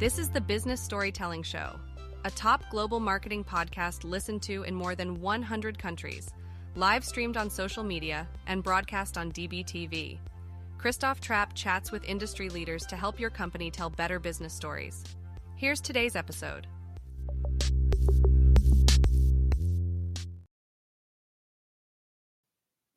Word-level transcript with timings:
This 0.00 0.18
is 0.18 0.30
the 0.30 0.40
Business 0.40 0.80
Storytelling 0.80 1.42
Show, 1.42 1.78
a 2.24 2.30
top 2.30 2.64
global 2.70 3.00
marketing 3.00 3.44
podcast 3.44 4.02
listened 4.02 4.40
to 4.44 4.62
in 4.62 4.74
more 4.74 4.94
than 4.94 5.20
100 5.20 5.78
countries, 5.78 6.30
live 6.74 7.04
streamed 7.04 7.36
on 7.36 7.50
social 7.50 7.82
media, 7.84 8.26
and 8.46 8.62
broadcast 8.62 9.18
on 9.18 9.30
DBTV. 9.30 10.16
Christoph 10.78 11.20
Trapp 11.20 11.52
chats 11.54 11.92
with 11.92 12.02
industry 12.04 12.48
leaders 12.48 12.86
to 12.86 12.96
help 12.96 13.20
your 13.20 13.28
company 13.28 13.70
tell 13.70 13.90
better 13.90 14.18
business 14.18 14.54
stories. 14.54 15.04
Here's 15.56 15.82
today's 15.82 16.16
episode. 16.16 16.66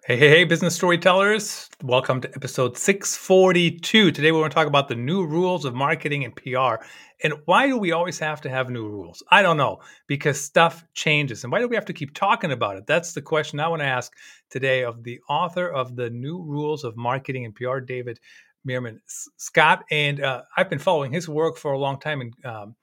Hey, 0.06 0.18
hey, 0.18 0.28
hey, 0.28 0.44
business 0.44 0.76
storytellers. 0.76 1.70
Welcome 1.82 2.20
to 2.20 2.36
episode 2.36 2.78
642. 2.78 4.12
Today, 4.12 4.34
we're 4.34 4.42
going 4.42 4.50
to 4.50 4.54
talk 4.54 4.68
about 4.68 4.90
the 4.90 4.96
new 4.96 5.26
rules 5.26 5.64
of 5.64 5.76
marketing 5.76 6.26
and 6.26 6.36
PR. 6.36 6.84
And 7.24 7.36
why 7.46 7.68
do 7.68 7.78
we 7.78 7.94
always 7.94 8.20
have 8.20 8.42
to 8.42 8.50
have 8.50 8.70
new 8.70 8.86
rules? 8.86 9.24
I 9.32 9.42
don't 9.42 9.56
know, 9.56 9.80
because 10.08 10.42
stuff 10.42 10.84
changes. 10.94 11.46
And 11.46 11.54
why 11.54 11.60
do 11.60 11.70
we 11.70 11.78
have 11.78 11.86
to 11.86 11.94
keep 11.94 12.14
talking 12.14 12.52
about 12.52 12.76
it? 12.76 12.86
That's 12.86 13.14
the 13.14 13.22
question 13.22 13.62
I 13.62 13.70
want 13.70 13.82
to 13.82 13.86
ask 13.86 14.12
today 14.50 14.84
of 14.84 15.06
the 15.06 15.22
author 15.30 15.70
of 15.70 15.96
the 15.96 16.10
new 16.10 16.44
rules 16.44 16.84
of 16.84 16.98
marketing 16.98 17.46
and 17.46 17.56
PR, 17.56 17.80
David 17.80 18.20
Meerman 18.68 18.98
Scott. 19.08 19.86
And 19.90 20.22
uh, 20.22 20.42
I've 20.58 20.70
been 20.70 20.80
following 20.80 21.14
his 21.14 21.30
work 21.30 21.56
for 21.56 21.72
a 21.72 21.80
long 21.80 21.98
time. 21.98 22.20
And 22.20 22.46
um, 22.46 22.76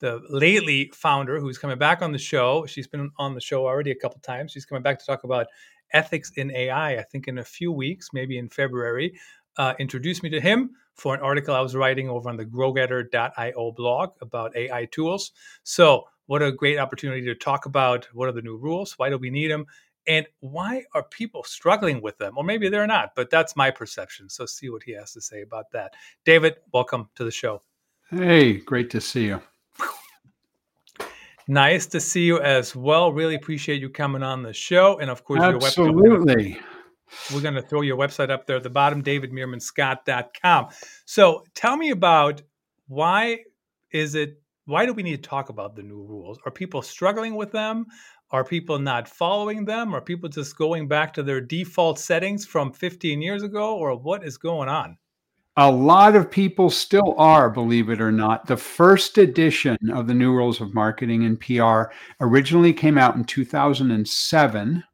the 0.00 0.20
Lately 0.28 0.90
founder, 0.92 1.38
who's 1.38 1.56
coming 1.56 1.78
back 1.78 2.02
on 2.02 2.10
the 2.10 2.18
show, 2.18 2.66
she's 2.66 2.88
been 2.88 3.12
on 3.16 3.34
the 3.34 3.40
show 3.40 3.64
already 3.64 3.92
a 3.92 3.94
couple 3.94 4.20
times. 4.22 4.50
She's 4.50 4.66
coming 4.66 4.82
back 4.82 4.98
to 4.98 5.06
talk 5.06 5.22
about 5.22 5.46
ethics 5.94 6.32
in 6.36 6.50
AI, 6.50 6.98
I 6.98 7.02
think 7.02 7.28
in 7.28 7.38
a 7.38 7.44
few 7.44 7.72
weeks, 7.72 8.10
maybe 8.12 8.36
in 8.36 8.48
February, 8.48 9.18
uh, 9.56 9.74
introduced 9.78 10.22
me 10.22 10.28
to 10.30 10.40
him 10.40 10.70
for 10.94 11.14
an 11.14 11.20
article 11.20 11.54
I 11.54 11.60
was 11.60 11.74
writing 11.74 12.08
over 12.08 12.28
on 12.28 12.36
the 12.36 12.44
growgetter.io 12.44 13.72
blog 13.72 14.10
about 14.20 14.56
AI 14.56 14.86
tools. 14.86 15.32
So, 15.62 16.04
what 16.26 16.42
a 16.42 16.52
great 16.52 16.78
opportunity 16.78 17.24
to 17.26 17.34
talk 17.34 17.66
about 17.66 18.08
what 18.12 18.28
are 18.28 18.32
the 18.32 18.42
new 18.42 18.56
rules, 18.56 18.98
why 18.98 19.10
do 19.10 19.18
we 19.18 19.30
need 19.30 19.50
them, 19.50 19.66
and 20.06 20.26
why 20.40 20.84
are 20.94 21.02
people 21.02 21.44
struggling 21.44 22.02
with 22.02 22.18
them? 22.18 22.36
Or 22.36 22.44
maybe 22.44 22.68
they're 22.68 22.86
not, 22.86 23.14
but 23.14 23.30
that's 23.30 23.56
my 23.56 23.70
perception. 23.70 24.28
So, 24.28 24.46
see 24.46 24.70
what 24.70 24.82
he 24.82 24.92
has 24.92 25.12
to 25.12 25.20
say 25.20 25.42
about 25.42 25.70
that. 25.72 25.94
David, 26.24 26.56
welcome 26.72 27.08
to 27.16 27.24
the 27.24 27.30
show. 27.30 27.62
Hey, 28.10 28.54
great 28.58 28.90
to 28.90 29.00
see 29.00 29.26
you. 29.26 29.40
Nice 31.46 31.86
to 31.86 32.00
see 32.00 32.24
you 32.24 32.40
as 32.40 32.74
well. 32.74 33.12
Really 33.12 33.34
appreciate 33.34 33.80
you 33.80 33.90
coming 33.90 34.22
on 34.22 34.42
the 34.42 34.52
show. 34.52 34.98
And 34.98 35.10
of 35.10 35.24
course, 35.24 35.42
Absolutely. 35.42 36.08
your 36.08 36.20
website. 36.20 36.62
We're 37.32 37.42
going 37.42 37.54
to 37.54 37.62
throw 37.62 37.82
your 37.82 37.96
website 37.96 38.30
up 38.30 38.46
there 38.46 38.56
at 38.56 38.62
the 38.62 38.70
bottom, 38.70 39.02
davidmeermanscott.com. 39.02 40.68
So 41.04 41.44
tell 41.54 41.76
me 41.76 41.90
about 41.90 42.42
why 42.88 43.40
is 43.92 44.14
it, 44.14 44.40
why 44.64 44.86
do 44.86 44.94
we 44.94 45.02
need 45.02 45.22
to 45.22 45.28
talk 45.28 45.50
about 45.50 45.76
the 45.76 45.82
new 45.82 46.02
rules? 46.02 46.38
Are 46.44 46.50
people 46.50 46.82
struggling 46.82 47.34
with 47.34 47.52
them? 47.52 47.86
Are 48.30 48.44
people 48.44 48.78
not 48.78 49.06
following 49.06 49.64
them? 49.64 49.94
Are 49.94 50.00
people 50.00 50.28
just 50.28 50.56
going 50.56 50.88
back 50.88 51.12
to 51.14 51.22
their 51.22 51.40
default 51.40 51.98
settings 51.98 52.46
from 52.46 52.72
15 52.72 53.20
years 53.20 53.42
ago? 53.42 53.76
Or 53.76 53.96
what 53.96 54.24
is 54.24 54.38
going 54.38 54.68
on? 54.68 54.96
A 55.56 55.70
lot 55.70 56.16
of 56.16 56.32
people 56.32 56.68
still 56.68 57.14
are, 57.16 57.48
believe 57.48 57.88
it 57.88 58.00
or 58.00 58.10
not. 58.10 58.46
The 58.46 58.56
first 58.56 59.18
edition 59.18 59.78
of 59.92 60.08
the 60.08 60.14
New 60.14 60.32
Rules 60.32 60.60
of 60.60 60.74
Marketing 60.74 61.24
and 61.24 61.38
PR 61.38 61.92
originally 62.20 62.72
came 62.72 62.98
out 62.98 63.14
in 63.14 63.22
2007. 63.22 64.84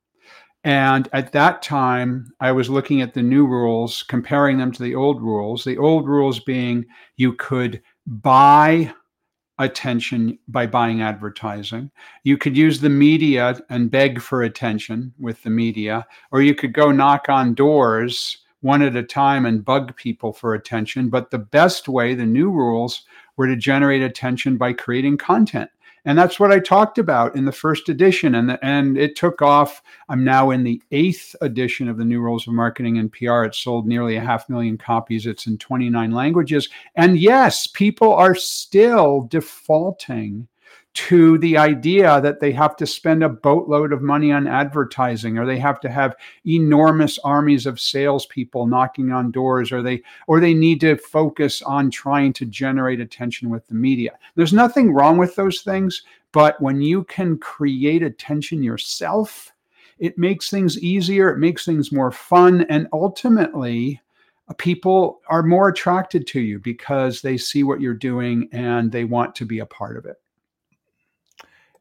And 0.62 1.08
at 1.14 1.32
that 1.32 1.62
time, 1.62 2.30
I 2.40 2.52
was 2.52 2.68
looking 2.68 3.00
at 3.00 3.14
the 3.14 3.22
new 3.22 3.46
rules, 3.46 4.02
comparing 4.02 4.58
them 4.58 4.70
to 4.72 4.82
the 4.82 4.94
old 4.94 5.22
rules. 5.22 5.64
The 5.64 5.78
old 5.78 6.06
rules 6.06 6.40
being 6.40 6.84
you 7.16 7.32
could 7.32 7.80
buy 8.06 8.92
attention 9.58 10.38
by 10.48 10.66
buying 10.66 11.00
advertising. 11.00 11.90
You 12.24 12.36
could 12.36 12.54
use 12.54 12.80
the 12.80 12.90
media 12.90 13.58
and 13.70 13.90
beg 13.90 14.20
for 14.20 14.42
attention 14.42 15.14
with 15.18 15.42
the 15.42 15.50
media, 15.50 16.06
or 16.32 16.42
you 16.42 16.54
could 16.54 16.74
go 16.74 16.92
knock 16.92 17.30
on 17.30 17.54
doors 17.54 18.38
one 18.60 18.82
at 18.82 18.96
a 18.96 19.02
time 19.02 19.46
and 19.46 19.64
bug 19.64 19.96
people 19.96 20.32
for 20.32 20.54
attention. 20.54 21.08
But 21.08 21.30
the 21.30 21.38
best 21.38 21.88
way, 21.88 22.14
the 22.14 22.26
new 22.26 22.50
rules, 22.50 23.02
were 23.36 23.46
to 23.46 23.56
generate 23.56 24.02
attention 24.02 24.56
by 24.56 24.72
creating 24.72 25.18
content. 25.18 25.70
And 26.04 26.16
that's 26.16 26.40
what 26.40 26.52
I 26.52 26.60
talked 26.60 26.98
about 26.98 27.36
in 27.36 27.44
the 27.44 27.52
first 27.52 27.88
edition. 27.88 28.34
And, 28.34 28.48
the, 28.48 28.64
and 28.64 28.96
it 28.96 29.16
took 29.16 29.42
off. 29.42 29.82
I'm 30.08 30.24
now 30.24 30.50
in 30.50 30.64
the 30.64 30.82
eighth 30.92 31.36
edition 31.42 31.88
of 31.88 31.98
the 31.98 32.04
New 32.04 32.20
Rules 32.20 32.46
of 32.46 32.54
Marketing 32.54 32.98
and 32.98 33.12
PR. 33.12 33.44
It 33.44 33.54
sold 33.54 33.86
nearly 33.86 34.16
a 34.16 34.20
half 34.20 34.48
million 34.48 34.78
copies. 34.78 35.26
It's 35.26 35.46
in 35.46 35.58
29 35.58 36.10
languages. 36.10 36.68
And 36.94 37.18
yes, 37.18 37.66
people 37.66 38.14
are 38.14 38.34
still 38.34 39.26
defaulting 39.30 40.48
to 40.92 41.38
the 41.38 41.56
idea 41.56 42.20
that 42.20 42.40
they 42.40 42.50
have 42.50 42.74
to 42.76 42.86
spend 42.86 43.22
a 43.22 43.28
boatload 43.28 43.92
of 43.92 44.02
money 44.02 44.32
on 44.32 44.48
advertising 44.48 45.38
or 45.38 45.46
they 45.46 45.58
have 45.58 45.80
to 45.80 45.88
have 45.88 46.16
enormous 46.46 47.18
armies 47.20 47.64
of 47.64 47.80
salespeople 47.80 48.66
knocking 48.66 49.12
on 49.12 49.30
doors 49.30 49.70
or 49.70 49.82
they 49.82 50.02
or 50.26 50.40
they 50.40 50.52
need 50.52 50.80
to 50.80 50.96
focus 50.96 51.62
on 51.62 51.90
trying 51.90 52.32
to 52.32 52.44
generate 52.44 53.00
attention 53.00 53.50
with 53.50 53.66
the 53.68 53.74
media. 53.74 54.18
There's 54.34 54.52
nothing 54.52 54.92
wrong 54.92 55.16
with 55.16 55.36
those 55.36 55.60
things, 55.60 56.02
but 56.32 56.60
when 56.60 56.80
you 56.80 57.04
can 57.04 57.38
create 57.38 58.02
attention 58.02 58.62
yourself, 58.62 59.52
it 60.00 60.18
makes 60.18 60.50
things 60.50 60.82
easier, 60.82 61.30
it 61.30 61.38
makes 61.38 61.64
things 61.64 61.92
more 61.92 62.10
fun, 62.10 62.62
and 62.68 62.88
ultimately 62.92 64.00
people 64.58 65.20
are 65.28 65.42
more 65.42 65.68
attracted 65.68 66.26
to 66.26 66.40
you 66.40 66.58
because 66.58 67.22
they 67.22 67.36
see 67.36 67.62
what 67.62 67.80
you're 67.80 67.94
doing 67.94 68.48
and 68.52 68.90
they 68.90 69.04
want 69.04 69.34
to 69.36 69.44
be 69.44 69.60
a 69.60 69.66
part 69.66 69.96
of 69.96 70.06
it. 70.06 70.16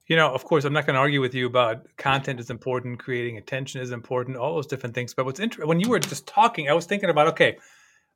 You 0.10 0.16
know, 0.16 0.34
of 0.34 0.44
course, 0.44 0.66
I'm 0.66 0.74
not 0.74 0.88
going 0.88 0.96
to 0.96 1.00
argue 1.00 1.22
with 1.22 1.36
you 1.36 1.46
about 1.46 1.86
content 1.96 2.40
is 2.40 2.50
important, 2.50 2.98
creating 2.98 3.38
attention 3.38 3.80
is 3.80 3.92
important, 3.92 4.38
all 4.38 4.56
those 4.56 4.66
different 4.66 4.96
things. 4.96 5.14
But 5.14 5.26
what's 5.26 5.40
interesting, 5.40 5.70
when 5.70 5.80
you 5.80 5.88
were 5.88 6.00
just 6.00 6.26
talking, 6.26 6.68
I 6.68 6.74
was 6.74 6.88
thinking 6.88 7.12
about, 7.12 7.28
okay, 7.28 7.60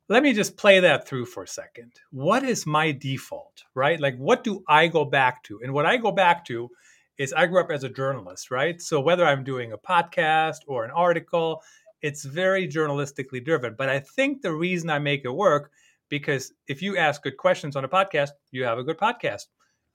let 0.08 0.24
me 0.24 0.32
just 0.32 0.56
play 0.56 0.80
that 0.80 1.06
through 1.06 1.26
for 1.26 1.44
a 1.44 1.48
second. 1.48 1.92
What 2.10 2.42
is 2.42 2.66
my 2.66 2.90
default, 2.90 3.62
right? 3.76 4.00
Like, 4.00 4.16
what 4.16 4.42
do 4.42 4.64
I 4.68 4.88
go 4.88 5.04
back 5.04 5.44
to? 5.44 5.60
And 5.62 5.72
what 5.72 5.86
I 5.86 5.96
go 5.96 6.10
back 6.10 6.44
to 6.46 6.68
is 7.16 7.32
I 7.32 7.46
grew 7.46 7.60
up 7.60 7.70
as 7.70 7.84
a 7.84 7.88
journalist, 7.88 8.50
right? 8.50 8.82
So 8.82 9.00
whether 9.00 9.24
I'm 9.24 9.44
doing 9.44 9.72
a 9.72 9.78
podcast 9.78 10.58
or 10.66 10.84
an 10.84 10.90
article, 10.90 11.62
it's 12.02 12.24
very 12.24 12.66
journalistically 12.66 13.42
driven. 13.44 13.76
But 13.78 13.88
I 13.88 14.00
think 14.00 14.42
the 14.42 14.52
reason 14.52 14.90
I 14.90 14.98
make 14.98 15.24
it 15.24 15.30
work 15.30 15.70
because 16.08 16.52
if 16.66 16.82
you 16.82 16.96
ask 16.96 17.22
good 17.22 17.36
questions 17.36 17.76
on 17.76 17.84
a 17.84 17.88
podcast, 17.88 18.30
you 18.50 18.64
have 18.64 18.78
a 18.78 18.84
good 18.84 18.98
podcast. 18.98 19.44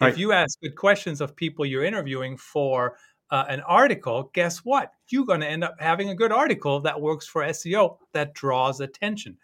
Right. 0.02 0.12
If 0.12 0.18
you 0.18 0.32
ask 0.32 0.60
good 0.62 0.76
questions 0.76 1.20
of 1.22 1.36
people 1.36 1.66
you're 1.66 1.84
interviewing 1.84 2.38
for 2.38 2.98
uh, 3.32 3.46
an 3.50 3.62
article, 3.62 4.32
guess 4.34 4.60
what? 4.60 4.92
You're 5.10 5.26
going 5.26 5.42
to 5.42 5.48
end 5.48 5.64
up 5.64 5.76
having 5.80 6.10
a 6.10 6.16
good 6.16 6.32
article 6.32 6.80
that 6.82 7.00
works 7.00 7.28
for 7.28 7.44
SEO 7.44 7.98
that 8.14 8.34
draws 8.34 8.80
attention. 8.80 9.38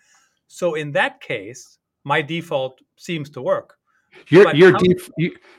So 0.47 0.75
in 0.75 0.91
that 0.93 1.21
case, 1.21 1.77
my 2.03 2.21
default 2.21 2.79
seems 2.95 3.29
to 3.31 3.41
work. 3.41 3.75
Your 4.29 4.55
your, 4.55 4.71
def- 4.71 5.09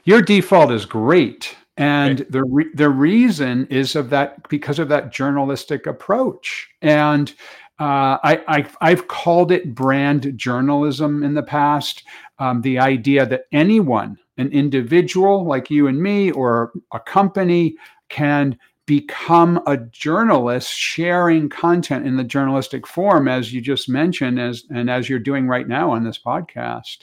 your 0.05 0.23
default 0.23 0.73
is 0.73 0.87
great, 0.87 1.55
and 1.77 2.23
okay. 2.23 2.31
the 2.31 2.45
re- 2.45 2.71
the 2.73 2.89
reason 2.89 3.67
is 3.67 3.95
of 3.95 4.09
that 4.11 4.49
because 4.49 4.79
of 4.79 4.89
that 4.89 5.13
journalistic 5.13 5.87
approach. 5.87 6.67
And 6.81 7.35
uh, 7.79 8.17
I, 8.23 8.67
I 8.81 8.91
have 8.91 9.09
called 9.09 9.53
it 9.53 9.75
brand 9.75 10.33
journalism 10.37 11.23
in 11.23 11.35
the 11.35 11.43
past. 11.43 12.05
Um, 12.39 12.63
the 12.63 12.79
idea 12.79 13.27
that 13.27 13.47
anyone 13.53 14.19
an 14.39 14.51
individual 14.53 15.45
like 15.47 15.71
you 15.71 15.87
and 15.87 16.03
me 16.03 16.31
or 16.31 16.73
a 16.93 17.01
company 17.01 17.77
can 18.09 18.59
become 18.87 19.61
a 19.67 19.77
journalist 19.77 20.73
sharing 20.73 21.49
content 21.49 22.07
in 22.07 22.17
the 22.17 22.25
journalistic 22.25 22.87
form 22.87 23.27
as 23.27 23.53
you 23.53 23.61
just 23.61 23.89
mentioned 23.89 24.39
as 24.39 24.65
and 24.71 24.89
as 24.89 25.09
you're 25.09 25.19
doing 25.19 25.49
right 25.49 25.67
now 25.67 25.91
on 25.91 26.05
this 26.05 26.19
podcast 26.19 26.99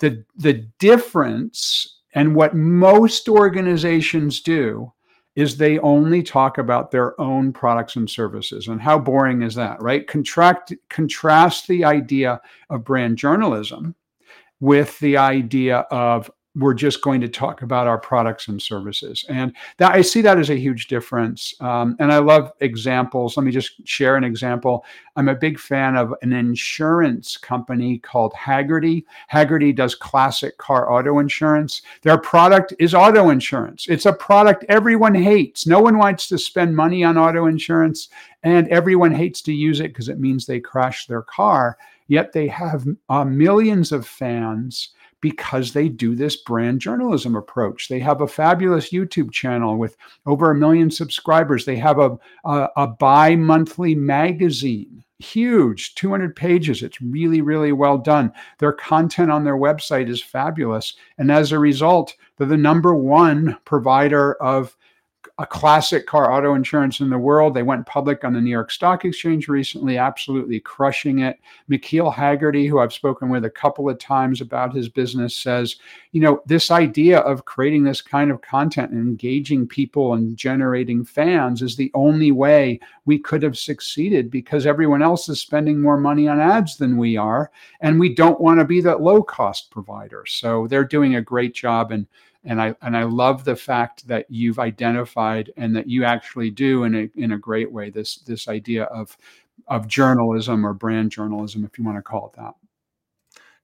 the 0.00 0.22
the 0.36 0.52
difference 0.78 2.00
and 2.14 2.34
what 2.34 2.54
most 2.54 3.28
organizations 3.28 4.40
do 4.40 4.92
is 5.36 5.56
they 5.56 5.78
only 5.80 6.22
talk 6.22 6.58
about 6.58 6.90
their 6.90 7.20
own 7.20 7.52
products 7.52 7.96
and 7.96 8.08
services. 8.08 8.68
And 8.68 8.80
how 8.80 8.98
boring 8.98 9.42
is 9.42 9.54
that 9.56 9.80
right? 9.82 10.06
Contract 10.06 10.72
contrast 10.90 11.66
the 11.66 11.84
idea 11.84 12.40
of 12.70 12.84
brand 12.84 13.18
journalism 13.18 13.94
with 14.60 14.98
the 15.00 15.16
idea 15.16 15.78
of 15.90 16.30
we're 16.56 16.74
just 16.74 17.02
going 17.02 17.20
to 17.20 17.28
talk 17.28 17.62
about 17.62 17.86
our 17.86 17.98
products 17.98 18.46
and 18.48 18.62
services. 18.62 19.24
And 19.28 19.52
that 19.78 19.92
i 19.92 20.02
see 20.02 20.20
that 20.22 20.38
as 20.38 20.50
a 20.50 20.56
huge 20.56 20.86
difference. 20.86 21.54
Um, 21.60 21.96
and 21.98 22.12
i 22.12 22.18
love 22.18 22.52
examples. 22.60 23.36
Let 23.36 23.44
me 23.44 23.50
just 23.50 23.86
share 23.86 24.16
an 24.16 24.24
example. 24.24 24.84
I'm 25.16 25.28
a 25.28 25.34
big 25.34 25.58
fan 25.58 25.96
of 25.96 26.14
an 26.22 26.32
insurance 26.32 27.36
company 27.36 27.98
called 27.98 28.32
Hagerty. 28.34 29.04
Hagerty 29.32 29.74
does 29.74 29.94
classic 29.94 30.56
car 30.58 30.92
auto 30.92 31.18
insurance. 31.18 31.82
Their 32.02 32.18
product 32.18 32.74
is 32.78 32.94
auto 32.94 33.30
insurance. 33.30 33.86
It's 33.88 34.06
a 34.06 34.12
product 34.12 34.64
everyone 34.68 35.14
hates. 35.14 35.66
No 35.66 35.80
one 35.80 35.98
wants 35.98 36.28
to 36.28 36.38
spend 36.38 36.76
money 36.76 37.04
on 37.04 37.18
auto 37.18 37.46
insurance 37.46 38.08
and 38.42 38.68
everyone 38.68 39.12
hates 39.12 39.40
to 39.42 39.52
use 39.52 39.80
it 39.80 39.88
because 39.88 40.08
it 40.08 40.20
means 40.20 40.46
they 40.46 40.60
crash 40.60 41.06
their 41.06 41.22
car. 41.22 41.78
Yet 42.06 42.32
they 42.32 42.46
have 42.48 42.86
uh, 43.08 43.24
millions 43.24 43.90
of 43.90 44.06
fans 44.06 44.90
because 45.24 45.72
they 45.72 45.88
do 45.88 46.14
this 46.14 46.36
brand 46.36 46.82
journalism 46.82 47.34
approach. 47.34 47.88
They 47.88 47.98
have 48.00 48.20
a 48.20 48.28
fabulous 48.28 48.92
YouTube 48.92 49.32
channel 49.32 49.78
with 49.78 49.96
over 50.26 50.50
a 50.50 50.54
million 50.54 50.90
subscribers. 50.90 51.64
They 51.64 51.76
have 51.76 51.98
a, 51.98 52.18
a, 52.44 52.68
a 52.76 52.86
bi 52.88 53.34
monthly 53.34 53.94
magazine 53.94 55.02
huge 55.20 55.94
200 55.94 56.34
pages 56.34 56.82
it's 56.82 57.00
really 57.00 57.40
really 57.40 57.70
well 57.70 57.96
done 57.96 58.30
their 58.58 58.72
content 58.72 59.30
on 59.30 59.44
their 59.44 59.56
website 59.56 60.10
is 60.10 60.20
fabulous 60.20 60.94
and 61.16 61.30
as 61.30 61.52
a 61.52 61.58
result 61.58 62.14
they're 62.36 62.48
the 62.48 62.56
number 62.56 62.94
one 62.94 63.56
provider 63.64 64.34
of 64.42 64.76
a 65.38 65.46
classic 65.46 66.06
car 66.06 66.32
auto 66.32 66.54
insurance 66.54 67.00
in 67.00 67.10
the 67.10 67.18
world. 67.18 67.54
They 67.54 67.64
went 67.64 67.86
public 67.86 68.22
on 68.22 68.34
the 68.34 68.40
New 68.40 68.50
York 68.50 68.70
Stock 68.70 69.04
Exchange 69.04 69.48
recently, 69.48 69.98
absolutely 69.98 70.60
crushing 70.60 71.20
it. 71.20 71.40
McKeel 71.68 72.14
Hagerty, 72.14 72.68
who 72.68 72.78
I've 72.78 72.92
spoken 72.92 73.28
with 73.28 73.44
a 73.44 73.50
couple 73.50 73.90
of 73.90 73.98
times 73.98 74.40
about 74.40 74.72
his 74.72 74.88
business, 74.88 75.34
says, 75.34 75.74
you 76.12 76.20
know, 76.20 76.40
this 76.46 76.70
idea 76.70 77.18
of 77.18 77.46
creating 77.46 77.82
this 77.82 78.00
kind 78.00 78.30
of 78.30 78.42
content 78.42 78.92
and 78.92 79.00
engaging 79.00 79.66
people 79.66 80.14
and 80.14 80.36
generating 80.36 81.04
fans 81.04 81.62
is 81.62 81.74
the 81.74 81.90
only 81.94 82.30
way 82.30 82.78
we 83.04 83.18
could 83.18 83.42
have 83.42 83.58
succeeded 83.58 84.30
because 84.30 84.66
everyone 84.66 85.02
else 85.02 85.28
is 85.28 85.40
spending 85.40 85.80
more 85.80 85.98
money 85.98 86.28
on 86.28 86.38
ads 86.38 86.76
than 86.76 86.96
we 86.96 87.16
are. 87.16 87.50
And 87.80 87.98
we 87.98 88.14
don't 88.14 88.40
want 88.40 88.60
to 88.60 88.64
be 88.64 88.80
that 88.82 89.02
low 89.02 89.20
cost 89.20 89.72
provider. 89.72 90.24
So 90.26 90.68
they're 90.68 90.84
doing 90.84 91.16
a 91.16 91.20
great 91.20 91.54
job. 91.54 91.90
And 91.90 92.06
and 92.44 92.60
I 92.60 92.74
and 92.82 92.96
I 92.96 93.04
love 93.04 93.44
the 93.44 93.56
fact 93.56 94.06
that 94.08 94.26
you've 94.30 94.58
identified 94.58 95.50
and 95.56 95.74
that 95.76 95.88
you 95.88 96.04
actually 96.04 96.50
do 96.50 96.84
in 96.84 96.94
a 96.94 97.10
in 97.16 97.32
a 97.32 97.38
great 97.38 97.72
way 97.72 97.90
this 97.90 98.16
this 98.18 98.48
idea 98.48 98.84
of 98.84 99.16
of 99.68 99.88
journalism 99.88 100.66
or 100.66 100.74
brand 100.74 101.10
journalism, 101.12 101.64
if 101.64 101.78
you 101.78 101.84
want 101.84 101.98
to 101.98 102.02
call 102.02 102.28
it 102.28 102.38
that. 102.40 102.54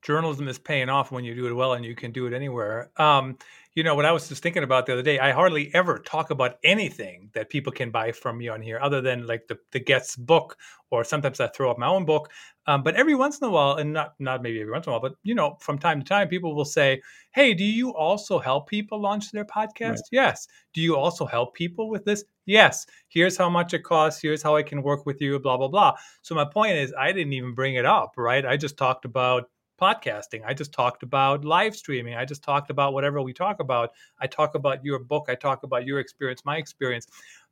Journalism 0.02 0.48
is 0.48 0.58
paying 0.58 0.88
off 0.88 1.12
when 1.12 1.24
you 1.24 1.34
do 1.34 1.46
it 1.46 1.52
well, 1.52 1.74
and 1.74 1.84
you 1.84 1.94
can 1.94 2.10
do 2.12 2.26
it 2.26 2.32
anywhere. 2.32 2.90
Um, 2.96 3.36
you 3.74 3.82
know 3.84 3.94
what 3.94 4.04
I 4.06 4.12
was 4.12 4.28
just 4.28 4.42
thinking 4.42 4.62
about 4.64 4.86
the 4.86 4.92
other 4.94 5.02
day. 5.02 5.18
I 5.18 5.30
hardly 5.30 5.72
ever 5.74 5.98
talk 5.98 6.30
about 6.30 6.56
anything 6.64 7.30
that 7.34 7.50
people 7.50 7.72
can 7.72 7.90
buy 7.90 8.10
from 8.12 8.38
me 8.38 8.48
on 8.48 8.60
here, 8.62 8.78
other 8.82 9.00
than 9.00 9.26
like 9.26 9.46
the 9.46 9.58
the 9.72 9.80
guest's 9.80 10.16
book, 10.16 10.56
or 10.90 11.04
sometimes 11.04 11.38
I 11.40 11.48
throw 11.48 11.70
up 11.70 11.78
my 11.78 11.86
own 11.86 12.04
book. 12.04 12.30
Um, 12.66 12.82
but 12.82 12.94
every 12.94 13.14
once 13.14 13.38
in 13.40 13.46
a 13.46 13.50
while, 13.50 13.76
and 13.76 13.92
not 13.92 14.14
not 14.18 14.42
maybe 14.42 14.60
every 14.60 14.72
once 14.72 14.86
in 14.86 14.90
a 14.90 14.92
while, 14.94 15.00
but 15.00 15.14
you 15.22 15.34
know, 15.34 15.56
from 15.60 15.78
time 15.78 16.00
to 16.00 16.06
time, 16.06 16.28
people 16.28 16.54
will 16.54 16.64
say, 16.64 17.00
"Hey, 17.32 17.54
do 17.54 17.64
you 17.64 17.94
also 17.94 18.38
help 18.38 18.68
people 18.68 19.00
launch 19.00 19.30
their 19.32 19.44
podcast?" 19.44 19.88
Right. 19.90 19.98
Yes. 20.12 20.48
Do 20.74 20.80
you 20.80 20.96
also 20.96 21.26
help 21.26 21.54
people 21.54 21.88
with 21.90 22.04
this? 22.04 22.24
Yes. 22.46 22.86
Here's 23.08 23.36
how 23.36 23.48
much 23.50 23.74
it 23.74 23.84
costs. 23.84 24.20
Here's 24.22 24.42
how 24.42 24.56
I 24.56 24.62
can 24.62 24.82
work 24.82 25.06
with 25.06 25.20
you. 25.20 25.38
Blah 25.38 25.56
blah 25.56 25.68
blah. 25.68 25.96
So 26.22 26.34
my 26.34 26.44
point 26.44 26.72
is, 26.76 26.92
I 26.98 27.12
didn't 27.12 27.32
even 27.32 27.54
bring 27.54 27.74
it 27.76 27.84
up, 27.86 28.14
right? 28.16 28.44
I 28.46 28.56
just 28.56 28.76
talked 28.76 29.04
about 29.04 29.48
podcasting. 29.80 30.42
I 30.46 30.52
just 30.54 30.72
talked 30.72 31.02
about 31.02 31.44
live 31.44 31.74
streaming. 31.74 32.14
I 32.14 32.24
just 32.24 32.42
talked 32.42 32.70
about 32.70 32.92
whatever 32.92 33.22
we 33.22 33.32
talk 33.32 33.60
about. 33.60 33.92
I 34.20 34.26
talk 34.26 34.54
about 34.54 34.84
your 34.84 34.98
book. 34.98 35.26
I 35.28 35.34
talk 35.34 35.62
about 35.62 35.86
your 35.86 36.00
experience, 36.00 36.44
my 36.44 36.56
experience. 36.56 37.06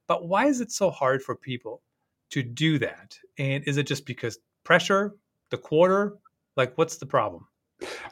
But 0.06 0.28
why 0.28 0.46
is 0.46 0.60
it 0.60 0.70
so 0.70 0.90
hard 0.90 1.22
for 1.22 1.34
people 1.34 1.82
to 2.30 2.42
do 2.42 2.78
that? 2.78 3.18
And 3.38 3.64
is 3.64 3.76
it 3.76 3.86
just 3.86 4.06
because 4.06 4.38
pressure, 4.64 5.16
the 5.50 5.58
quarter? 5.58 6.18
Like, 6.56 6.76
what's 6.76 6.96
the 6.96 7.06
problem? 7.06 7.46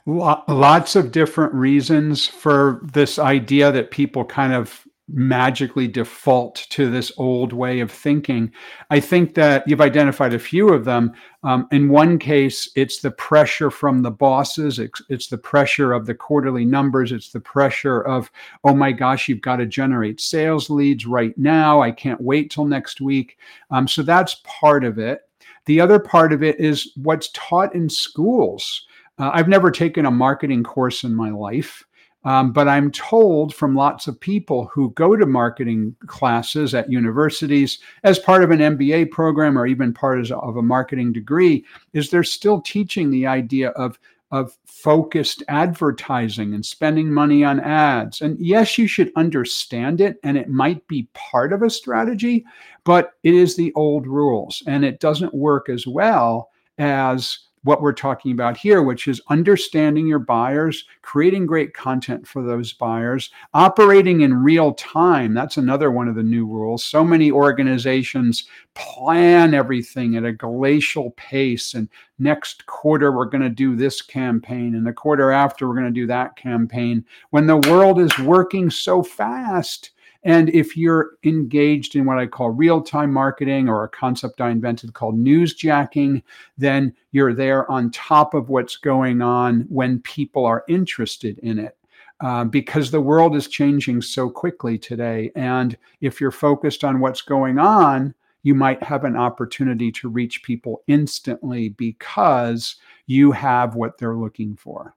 Lots 0.06 0.94
of 0.94 1.10
different 1.10 1.52
reasons 1.52 2.26
for 2.26 2.80
this 2.84 3.18
idea 3.18 3.72
that 3.72 3.90
people 3.90 4.24
kind 4.24 4.52
of 4.52 4.85
magically 5.08 5.86
default 5.86 6.66
to 6.70 6.90
this 6.90 7.12
old 7.16 7.52
way 7.52 7.80
of 7.80 7.92
thinking. 7.92 8.52
I 8.90 8.98
think 8.98 9.34
that 9.34 9.66
you've 9.66 9.80
identified 9.80 10.34
a 10.34 10.38
few 10.38 10.70
of 10.70 10.84
them. 10.84 11.12
Um, 11.44 11.68
in 11.70 11.88
one 11.88 12.18
case, 12.18 12.68
it's 12.74 12.98
the 12.98 13.12
pressure 13.12 13.70
from 13.70 14.02
the 14.02 14.10
bosses, 14.10 14.80
it's, 14.80 15.00
it's, 15.08 15.28
the 15.28 15.38
pressure 15.38 15.92
of 15.92 16.06
the 16.06 16.14
quarterly 16.14 16.64
numbers, 16.64 17.12
it's 17.12 17.30
the 17.30 17.40
pressure 17.40 18.00
of, 18.02 18.30
oh 18.64 18.74
my 18.74 18.90
gosh, 18.90 19.28
you've 19.28 19.42
got 19.42 19.56
to 19.56 19.66
generate 19.66 20.20
sales 20.20 20.68
leads 20.70 21.06
right 21.06 21.36
now. 21.38 21.80
I 21.80 21.92
can't 21.92 22.20
wait 22.20 22.50
till 22.50 22.64
next 22.64 23.00
week. 23.00 23.38
Um, 23.70 23.86
so 23.86 24.02
that's 24.02 24.42
part 24.42 24.82
of 24.84 24.98
it. 24.98 25.20
The 25.66 25.80
other 25.80 26.00
part 26.00 26.32
of 26.32 26.42
it 26.42 26.58
is 26.58 26.92
what's 26.96 27.30
taught 27.32 27.74
in 27.74 27.88
schools. 27.88 28.86
Uh, 29.18 29.30
I've 29.32 29.48
never 29.48 29.70
taken 29.70 30.06
a 30.06 30.10
marketing 30.10 30.62
course 30.62 31.04
in 31.04 31.14
my 31.14 31.30
life. 31.30 31.84
Um, 32.26 32.52
but 32.52 32.66
I'm 32.66 32.90
told 32.90 33.54
from 33.54 33.76
lots 33.76 34.08
of 34.08 34.18
people 34.18 34.66
who 34.66 34.90
go 34.90 35.14
to 35.14 35.26
marketing 35.26 35.94
classes 36.08 36.74
at 36.74 36.90
universities 36.90 37.78
as 38.02 38.18
part 38.18 38.42
of 38.42 38.50
an 38.50 38.58
MBA 38.58 39.12
program 39.12 39.56
or 39.56 39.64
even 39.64 39.94
part 39.94 40.28
of 40.32 40.56
a 40.56 40.62
marketing 40.62 41.12
degree, 41.12 41.64
is 41.92 42.10
they're 42.10 42.24
still 42.24 42.60
teaching 42.60 43.10
the 43.10 43.26
idea 43.26 43.70
of 43.70 43.98
of 44.32 44.58
focused 44.66 45.44
advertising 45.46 46.52
and 46.52 46.66
spending 46.66 47.12
money 47.12 47.44
on 47.44 47.60
ads. 47.60 48.20
And 48.20 48.36
yes, 48.40 48.76
you 48.76 48.88
should 48.88 49.12
understand 49.14 50.00
it 50.00 50.18
and 50.24 50.36
it 50.36 50.48
might 50.48 50.86
be 50.88 51.08
part 51.14 51.52
of 51.52 51.62
a 51.62 51.70
strategy, 51.70 52.44
but 52.82 53.12
it 53.22 53.34
is 53.34 53.54
the 53.54 53.72
old 53.74 54.04
rules 54.04 54.64
and 54.66 54.84
it 54.84 54.98
doesn't 54.98 55.32
work 55.32 55.68
as 55.68 55.86
well 55.86 56.50
as 56.78 57.38
what 57.66 57.82
we're 57.82 57.92
talking 57.92 58.30
about 58.30 58.56
here, 58.56 58.80
which 58.80 59.08
is 59.08 59.20
understanding 59.28 60.06
your 60.06 60.20
buyers, 60.20 60.84
creating 61.02 61.46
great 61.46 61.74
content 61.74 62.24
for 62.26 62.40
those 62.44 62.72
buyers, 62.72 63.30
operating 63.54 64.20
in 64.20 64.32
real 64.32 64.72
time. 64.74 65.34
That's 65.34 65.56
another 65.56 65.90
one 65.90 66.06
of 66.06 66.14
the 66.14 66.22
new 66.22 66.46
rules. 66.46 66.84
So 66.84 67.02
many 67.02 67.32
organizations 67.32 68.44
plan 68.74 69.52
everything 69.52 70.16
at 70.16 70.24
a 70.24 70.32
glacial 70.32 71.10
pace. 71.16 71.74
And 71.74 71.88
next 72.20 72.64
quarter, 72.66 73.10
we're 73.10 73.24
going 73.24 73.42
to 73.42 73.50
do 73.50 73.74
this 73.74 74.00
campaign. 74.00 74.76
And 74.76 74.86
the 74.86 74.92
quarter 74.92 75.32
after, 75.32 75.66
we're 75.66 75.74
going 75.74 75.86
to 75.86 75.90
do 75.90 76.06
that 76.06 76.36
campaign. 76.36 77.04
When 77.30 77.48
the 77.48 77.58
world 77.68 78.00
is 78.00 78.16
working 78.20 78.70
so 78.70 79.02
fast, 79.02 79.90
and 80.26 80.50
if 80.50 80.76
you're 80.76 81.12
engaged 81.22 81.94
in 81.94 82.04
what 82.04 82.18
I 82.18 82.26
call 82.26 82.50
real 82.50 82.82
time 82.82 83.12
marketing 83.12 83.68
or 83.68 83.84
a 83.84 83.88
concept 83.88 84.40
I 84.40 84.50
invented 84.50 84.92
called 84.92 85.16
newsjacking, 85.16 86.20
then 86.58 86.92
you're 87.12 87.32
there 87.32 87.70
on 87.70 87.92
top 87.92 88.34
of 88.34 88.48
what's 88.48 88.76
going 88.76 89.22
on 89.22 89.66
when 89.68 90.00
people 90.00 90.44
are 90.44 90.64
interested 90.68 91.38
in 91.38 91.60
it. 91.60 91.78
Uh, 92.20 92.42
because 92.42 92.90
the 92.90 93.00
world 93.00 93.36
is 93.36 93.46
changing 93.46 94.02
so 94.02 94.28
quickly 94.28 94.76
today. 94.76 95.30
And 95.36 95.76
if 96.00 96.20
you're 96.20 96.32
focused 96.32 96.82
on 96.82 96.98
what's 96.98 97.22
going 97.22 97.60
on, 97.60 98.12
you 98.42 98.54
might 98.54 98.82
have 98.82 99.04
an 99.04 99.16
opportunity 99.16 99.92
to 99.92 100.08
reach 100.08 100.42
people 100.42 100.82
instantly 100.88 101.68
because 101.68 102.76
you 103.06 103.30
have 103.30 103.76
what 103.76 103.98
they're 103.98 104.16
looking 104.16 104.56
for 104.56 104.96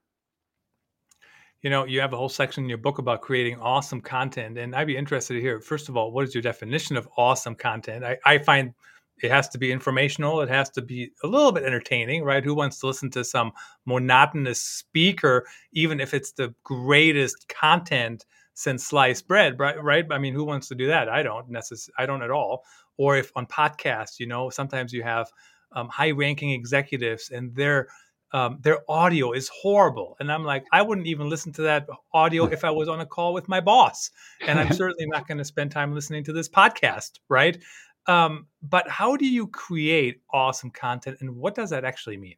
you 1.62 1.70
know, 1.70 1.86
you 1.86 2.00
have 2.00 2.14
a 2.14 2.18
whole 2.18 2.30
section 2.30 2.64
in 2.64 2.70
your 2.70 2.78
book 2.78 3.00
about 3.00 3.22
creating 3.22 3.60
awesome 3.60 4.02
content. 4.02 4.58
And 4.58 4.76
I'd 4.76 4.88
be 4.88 4.96
interested 4.96 5.34
to 5.34 5.42
hear, 5.42 5.60
first 5.60 5.90
of 5.90 5.98
all, 5.98 6.12
what 6.12 6.24
is 6.26 6.34
your 6.34 6.42
definition 6.42 6.96
of 6.96 7.08
awesome 7.18 7.56
content? 7.56 8.06
I, 8.06 8.18
I 8.26 8.38
find 8.38 8.74
it 9.22 9.32
has 9.32 9.50
to 9.50 9.58
be 9.58 9.72
informational, 9.72 10.40
it 10.42 10.50
has 10.50 10.70
to 10.72 10.82
be 10.82 11.12
a 11.24 11.28
little 11.28 11.52
bit 11.52 11.64
entertaining, 11.64 12.24
right? 12.24 12.44
Who 12.44 12.56
wants 12.56 12.80
to 12.80 12.88
listen 12.88 13.10
to 13.12 13.26
some 13.26 13.52
monotonous 13.86 14.62
speaker, 14.62 15.46
even 15.74 16.00
if 16.00 16.14
it's 16.14 16.32
the 16.32 16.54
greatest 16.64 17.50
content 17.50 18.26
since 18.54 18.86
sliced 18.86 19.28
bread, 19.28 19.60
right? 19.60 19.82
Right? 19.84 20.06
I 20.10 20.18
mean, 20.18 20.34
who 20.34 20.46
wants 20.46 20.70
to 20.70 20.76
do 20.76 20.88
that? 20.88 21.10
I 21.10 21.24
don't 21.24 21.50
necessarily, 21.50 21.94
I 21.98 22.06
don't 22.06 22.24
at 22.24 22.32
all. 22.32 22.64
Or 22.98 23.18
if 23.18 23.32
on 23.36 23.46
podcasts, 23.46 24.20
you 24.20 24.28
know, 24.28 24.50
sometimes 24.50 24.94
you 24.94 25.04
have 25.04 25.30
um, 25.74 25.90
high 25.90 26.12
ranking 26.12 26.52
executives 26.52 27.30
and 27.30 27.54
they're 27.56 27.88
um, 28.32 28.60
their 28.62 28.80
audio 28.90 29.32
is 29.32 29.50
horrible. 29.50 30.16
And 30.20 30.32
I'm 30.32 30.44
like, 30.44 30.66
I 30.72 30.82
wouldn't 30.82 31.08
even 31.08 31.30
listen 31.30 31.52
to 31.54 31.62
that 31.64 31.88
audio 32.14 32.46
if 32.46 32.64
I 32.64 32.70
was 32.70 32.88
on 32.88 33.02
a 33.02 33.06
call 33.06 33.34
with 33.34 33.48
my 33.48 33.60
boss. 33.60 34.12
And 34.46 34.60
I'm 34.60 34.72
certainly 34.74 35.06
not 35.08 35.28
going 35.28 35.40
to 35.40 35.46
spend 35.46 35.72
time 35.72 35.94
listening 35.94 36.24
to 36.26 36.34
this 36.34 36.50
podcast, 36.50 37.20
right? 37.28 37.58
Um, 38.08 38.48
but 38.62 38.88
how 38.90 39.16
do 39.16 39.26
you 39.26 39.48
create 39.48 40.22
awesome 40.34 40.72
content 40.72 41.18
and 41.22 41.36
what 41.36 41.56
does 41.56 41.70
that 41.72 41.86
actually 41.86 42.18
mean? 42.18 42.36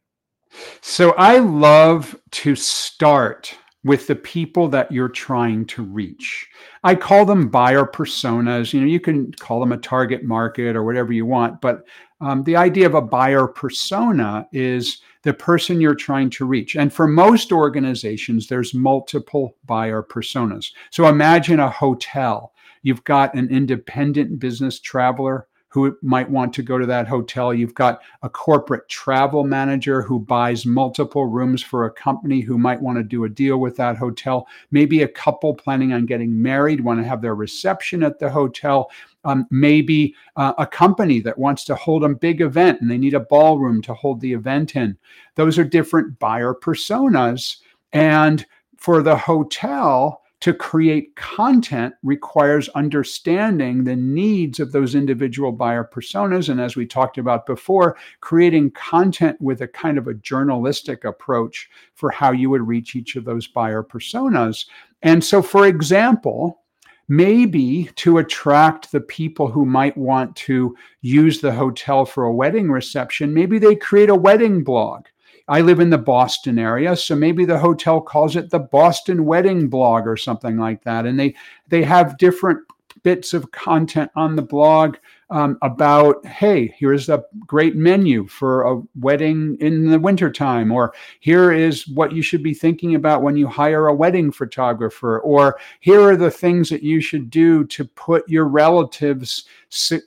So 0.81 1.12
I 1.12 1.39
love 1.39 2.19
to 2.31 2.55
start 2.55 3.55
with 3.83 4.07
the 4.07 4.15
people 4.15 4.67
that 4.69 4.91
you're 4.91 5.10
trying 5.10 5.65
to 5.65 5.83
reach. 5.83 6.48
I 6.83 6.93
call 6.95 7.25
them 7.25 7.50
buyer 7.50 7.86
personas. 7.86 8.74
You 8.74 8.81
know, 8.81 8.88
you 8.88 9.00
can 9.00 9.31
call 9.33 9.60
them 9.60 9.71
a 9.71 9.77
target 9.77 10.24
market 10.24 10.75
or 10.75 10.83
whatever 10.83 11.13
you 11.13 11.25
want, 11.25 11.62
but 11.62 11.83
um, 12.21 12.43
the 12.43 12.55
idea 12.55 12.85
of 12.85 12.93
a 12.93 13.01
buyer 13.01 13.47
persona 13.47 14.47
is 14.51 15.01
the 15.23 15.33
person 15.33 15.81
you're 15.81 15.95
trying 15.95 16.29
to 16.31 16.45
reach. 16.45 16.75
And 16.75 16.93
for 16.93 17.07
most 17.07 17.51
organizations, 17.51 18.47
there's 18.47 18.73
multiple 18.73 19.55
buyer 19.65 20.03
personas. 20.03 20.71
So 20.89 21.07
imagine 21.07 21.59
a 21.59 21.69
hotel. 21.69 22.53
You've 22.83 23.03
got 23.03 23.33
an 23.35 23.49
independent 23.49 24.39
business 24.39 24.79
traveler 24.79 25.47
who 25.71 25.97
might 26.01 26.29
want 26.29 26.53
to 26.53 26.61
go 26.61 26.77
to 26.77 26.85
that 26.85 27.07
hotel. 27.07 27.53
You've 27.53 27.73
got 27.73 28.01
a 28.23 28.29
corporate 28.29 28.89
travel 28.89 29.45
manager 29.45 30.01
who 30.01 30.19
buys 30.19 30.65
multiple 30.65 31.27
rooms 31.27 31.63
for 31.63 31.85
a 31.85 31.91
company 31.91 32.41
who 32.41 32.57
might 32.57 32.81
want 32.81 32.97
to 32.97 33.03
do 33.03 33.23
a 33.23 33.29
deal 33.29 33.57
with 33.57 33.77
that 33.77 33.95
hotel. 33.95 34.47
Maybe 34.71 35.01
a 35.01 35.07
couple 35.07 35.53
planning 35.53 35.93
on 35.93 36.05
getting 36.05 36.41
married 36.41 36.81
want 36.81 36.99
to 36.99 37.07
have 37.07 37.21
their 37.21 37.35
reception 37.35 38.03
at 38.03 38.19
the 38.19 38.29
hotel. 38.29 38.91
Um, 39.23 39.47
maybe 39.49 40.13
uh, 40.35 40.53
a 40.57 40.67
company 40.67 41.21
that 41.21 41.37
wants 41.37 41.63
to 41.65 41.75
hold 41.75 42.03
a 42.03 42.09
big 42.09 42.41
event 42.41 42.81
and 42.81 42.91
they 42.91 42.97
need 42.97 43.13
a 43.13 43.21
ballroom 43.21 43.81
to 43.83 43.93
hold 43.93 44.19
the 44.19 44.33
event 44.33 44.75
in. 44.75 44.97
Those 45.35 45.57
are 45.57 45.63
different 45.63 46.19
buyer 46.19 46.53
personas. 46.53 47.57
And 47.93 48.45
for 48.75 49.01
the 49.01 49.15
hotel, 49.15 50.20
to 50.41 50.53
create 50.53 51.15
content 51.15 51.93
requires 52.03 52.67
understanding 52.69 53.83
the 53.83 53.95
needs 53.95 54.60
of 54.60 54.71
those 54.71 54.95
individual 54.95 55.51
buyer 55.51 55.88
personas. 55.91 56.50
And 56.50 56.60
as 56.60 56.75
we 56.75 56.86
talked 56.86 57.19
about 57.19 57.45
before, 57.45 57.95
creating 58.19 58.71
content 58.71 59.39
with 59.39 59.62
a 59.62 59.67
kind 59.67 59.98
of 59.98 60.07
a 60.07 60.15
journalistic 60.15 61.05
approach 61.05 61.69
for 61.93 62.10
how 62.10 62.31
you 62.31 62.50
would 62.50 62.67
reach 62.67 62.95
each 62.95 63.15
of 63.15 63.24
those 63.24 63.48
buyer 63.48 63.83
personas. 63.83 64.65
And 65.03 65.24
so, 65.24 65.43
for 65.43 65.67
example, 65.67 66.62
maybe 67.07 67.89
to 67.98 68.17
attract 68.17 68.91
the 68.91 69.01
people 69.01 69.48
who 69.48 69.65
might 69.65 69.95
want 69.95 70.36
to 70.38 70.75
use 71.01 71.39
the 71.39 71.51
hotel 71.51 72.03
for 72.03 72.24
a 72.24 72.33
wedding 72.33 72.71
reception, 72.71 73.33
maybe 73.33 73.60
they 73.60 73.75
create 73.75 74.10
a 74.10 74.15
wedding 74.15 74.63
blog 74.63 75.05
I 75.51 75.60
live 75.60 75.81
in 75.81 75.89
the 75.89 75.98
Boston 75.98 76.58
area, 76.58 76.96
so 76.96 77.13
maybe 77.13 77.43
the 77.43 77.60
hotel 77.60 78.00
calls 78.00 78.38
it 78.38 78.51
the 78.51 78.60
Boston 78.60 79.25
Wedding 79.25 79.67
Blog 79.67 80.08
or 80.08 80.15
something 80.15 80.58
like 80.58 80.81
that. 80.86 81.05
And 81.05 81.20
they 81.20 81.36
they 81.67 81.84
have 81.84 82.17
different 82.17 82.62
bits 83.03 83.34
of 83.34 83.51
content 83.51 84.10
on 84.15 84.38
the 84.38 84.41
blog 84.41 84.96
um, 85.31 85.57
about 85.61 86.25
hey 86.25 86.73
here's 86.77 87.09
a 87.09 87.23
great 87.47 87.75
menu 87.75 88.27
for 88.27 88.63
a 88.63 88.81
wedding 88.95 89.57
in 89.59 89.89
the 89.89 90.00
wintertime 90.00 90.71
or 90.71 90.93
here 91.21 91.51
is 91.51 91.88
what 91.88 92.11
you 92.11 92.21
should 92.21 92.43
be 92.43 92.53
thinking 92.53 92.95
about 92.95 93.23
when 93.23 93.38
you 93.38 93.47
hire 93.47 93.88
a 93.88 93.93
wedding 93.93 94.31
photographer 94.31 95.19
or 95.19 95.57
here 95.79 96.01
are 96.01 96.17
the 96.17 96.29
things 96.29 96.69
that 96.69 96.83
you 96.83 97.01
should 97.01 97.29
do 97.29 97.63
to 97.65 97.85
put 97.85 98.27
your 98.29 98.45
relatives 98.45 99.45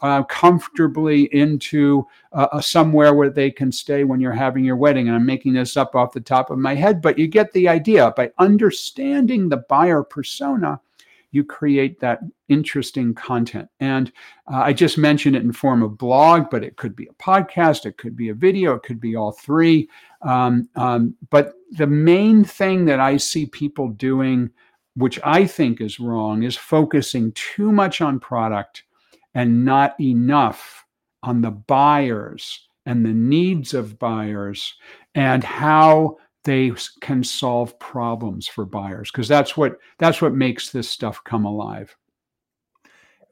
uh, 0.02 0.22
comfortably 0.24 1.24
into 1.34 2.06
uh, 2.32 2.60
somewhere 2.60 3.14
where 3.14 3.30
they 3.30 3.50
can 3.50 3.72
stay 3.72 4.04
when 4.04 4.20
you're 4.20 4.32
having 4.32 4.64
your 4.64 4.76
wedding. 4.76 5.06
And 5.08 5.16
i'm 5.16 5.24
making 5.24 5.54
this 5.54 5.76
up 5.76 5.94
off 5.94 6.12
the 6.12 6.20
top 6.20 6.50
of 6.50 6.58
my 6.58 6.74
head 6.74 7.00
but 7.00 7.18
you 7.18 7.26
get 7.26 7.50
the 7.52 7.68
idea. 7.68 8.12
By 8.16 8.30
understanding 8.38 9.48
the 9.48 9.64
buyer 9.68 10.02
persona 10.02 10.80
you 11.34 11.44
create 11.44 11.98
that 12.00 12.20
interesting 12.48 13.12
content. 13.12 13.68
And 13.80 14.12
uh, 14.50 14.58
I 14.58 14.72
just 14.72 14.96
mentioned 14.96 15.34
it 15.34 15.42
in 15.42 15.52
form 15.52 15.82
of 15.82 15.98
blog, 15.98 16.48
but 16.48 16.62
it 16.62 16.76
could 16.76 16.94
be 16.94 17.08
a 17.08 17.22
podcast, 17.22 17.86
it 17.86 17.98
could 17.98 18.16
be 18.16 18.28
a 18.28 18.34
video, 18.34 18.74
it 18.74 18.84
could 18.84 19.00
be 19.00 19.16
all 19.16 19.32
three. 19.32 19.88
Um, 20.22 20.68
um, 20.76 21.16
but 21.30 21.54
the 21.72 21.88
main 21.88 22.44
thing 22.44 22.84
that 22.84 23.00
I 23.00 23.16
see 23.16 23.46
people 23.46 23.88
doing, 23.88 24.50
which 24.94 25.18
I 25.24 25.46
think 25.46 25.80
is 25.80 25.98
wrong, 25.98 26.44
is 26.44 26.56
focusing 26.56 27.32
too 27.32 27.72
much 27.72 28.00
on 28.00 28.20
product 28.20 28.84
and 29.34 29.64
not 29.64 30.00
enough 30.00 30.86
on 31.24 31.40
the 31.40 31.50
buyers 31.50 32.68
and 32.86 33.04
the 33.04 33.12
needs 33.12 33.74
of 33.74 33.98
buyers 33.98 34.74
and 35.14 35.42
how 35.42 36.18
they 36.44 36.72
can 37.00 37.24
solve 37.24 37.78
problems 37.78 38.46
for 38.46 38.64
buyers 38.64 39.10
because 39.10 39.28
that's 39.28 39.56
what 39.56 39.78
that's 39.98 40.22
what 40.22 40.34
makes 40.34 40.70
this 40.70 40.88
stuff 40.88 41.22
come 41.24 41.44
alive. 41.44 41.96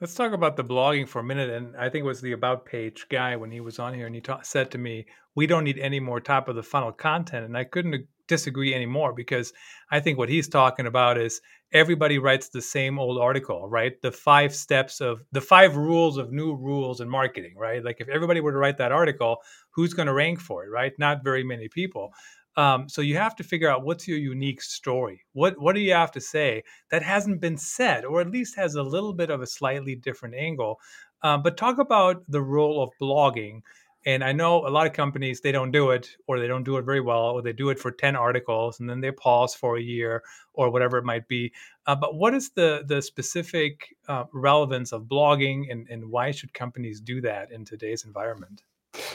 Let's 0.00 0.14
talk 0.14 0.33
about 0.33 0.57
the 0.57 0.64
blogging 0.64 1.07
for 1.07 1.21
a 1.21 1.25
minute 1.25 1.50
and 1.50 1.76
i 1.76 1.88
think 1.88 2.02
it 2.02 2.09
was 2.09 2.21
the 2.21 2.33
about 2.33 2.66
page 2.66 3.07
guy 3.09 3.37
when 3.37 3.52
he 3.52 3.61
was 3.61 3.78
on 3.78 3.95
here 3.95 4.07
and 4.07 4.14
he 4.16 4.21
ta- 4.21 4.42
said 4.42 4.69
to 4.73 4.78
me 4.78 5.07
we 5.37 5.47
don't 5.47 5.62
need 5.62 5.78
any 5.78 6.00
more 6.00 6.19
top 6.19 6.49
of 6.49 6.57
the 6.57 6.62
funnel 6.62 6.90
content 6.90 7.45
and 7.45 7.57
i 7.57 7.62
couldn't 7.62 8.04
disagree 8.26 8.75
anymore 8.75 9.12
because 9.12 9.52
i 9.92 10.00
think 10.00 10.19
what 10.19 10.28
he's 10.28 10.49
talking 10.49 10.87
about 10.87 11.19
is 11.19 11.40
everybody 11.73 12.19
writes 12.19 12.49
the 12.49 12.61
same 12.61 12.99
old 12.99 13.19
article 13.19 13.69
right? 13.69 14.00
The 14.02 14.12
five 14.12 14.54
steps 14.54 15.00
of 15.00 15.23
the 15.33 15.40
five 15.40 15.76
rules 15.76 16.19
of 16.19 16.33
new 16.33 16.54
rules 16.54 17.00
in 17.00 17.09
marketing 17.09 17.54
right? 17.57 17.83
Like 17.83 18.00
if 18.00 18.09
everybody 18.09 18.40
were 18.40 18.52
to 18.52 18.59
write 18.59 18.78
that 18.78 18.92
article 18.92 19.38
who's 19.71 19.95
going 19.95 20.07
to 20.07 20.12
rank 20.12 20.40
for 20.40 20.64
it 20.64 20.71
right? 20.71 20.92
Not 20.99 21.25
very 21.25 21.42
many 21.45 21.69
people 21.69 22.12
um, 22.56 22.88
so 22.88 23.00
you 23.00 23.16
have 23.16 23.35
to 23.37 23.44
figure 23.44 23.71
out 23.71 23.85
what's 23.85 24.06
your 24.06 24.18
unique 24.18 24.61
story. 24.61 25.25
What 25.32 25.59
what 25.61 25.75
do 25.75 25.80
you 25.80 25.92
have 25.92 26.12
to 26.12 26.21
say 26.21 26.64
that 26.90 27.02
hasn't 27.02 27.40
been 27.40 27.56
said, 27.56 28.04
or 28.04 28.21
at 28.21 28.30
least 28.30 28.56
has 28.56 28.75
a 28.75 28.82
little 28.82 29.14
bit 29.14 29.30
of 29.30 29.40
a 29.40 29.47
slightly 29.47 29.94
different 29.94 30.35
angle? 30.35 30.78
Um, 31.23 31.42
but 31.42 31.56
talk 31.56 31.78
about 31.78 32.23
the 32.28 32.42
role 32.42 32.82
of 32.82 32.90
blogging. 33.00 33.62
And 34.04 34.25
I 34.25 34.32
know 34.32 34.66
a 34.66 34.68
lot 34.68 34.88
of 34.88 34.94
companies 34.94 35.40
they 35.40 35.52
don't 35.52 35.71
do 35.71 35.90
it, 35.90 36.16
or 36.26 36.40
they 36.40 36.49
don't 36.49 36.64
do 36.64 36.76
it 36.76 36.85
very 36.85 37.00
well, 37.00 37.30
or 37.30 37.40
they 37.40 37.52
do 37.52 37.71
it 37.71 37.78
for 37.78 37.92
ten 37.92 38.16
articles 38.16 38.80
and 38.80 38.90
then 38.90 39.00
they 39.00 39.12
pause 39.12 39.54
for 39.54 39.76
a 39.76 39.82
year 39.82 40.23
or 40.52 40.71
whatever 40.71 40.99
it 40.99 41.04
might 41.04 41.28
be. 41.28 41.52
Uh, 41.87 41.94
but 41.94 42.16
what 42.16 42.35
is 42.35 42.50
the 42.50 42.82
the 42.87 43.00
specific 43.00 43.97
uh, 44.09 44.25
relevance 44.32 44.92
of 44.92 45.04
blogging, 45.04 45.71
and, 45.71 45.88
and 45.88 46.11
why 46.11 46.32
should 46.32 46.52
companies 46.52 47.00
do 47.00 47.21
that 47.23 47.52
in 47.52 47.64
today's 47.64 48.04
environment? 48.04 48.64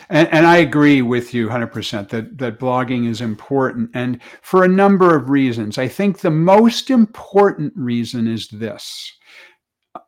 And, 0.09 0.27
and, 0.29 0.47
I 0.47 0.57
agree 0.57 1.03
with 1.03 1.35
you 1.35 1.49
100% 1.49 2.09
that, 2.09 2.37
that 2.39 2.59
blogging 2.59 3.07
is 3.07 3.21
important. 3.21 3.91
And 3.93 4.19
for 4.41 4.63
a 4.63 4.67
number 4.67 5.15
of 5.15 5.29
reasons, 5.29 5.77
I 5.77 5.87
think 5.87 6.19
the 6.19 6.31
most 6.31 6.89
important 6.89 7.73
reason 7.75 8.27
is 8.27 8.47
this 8.47 9.13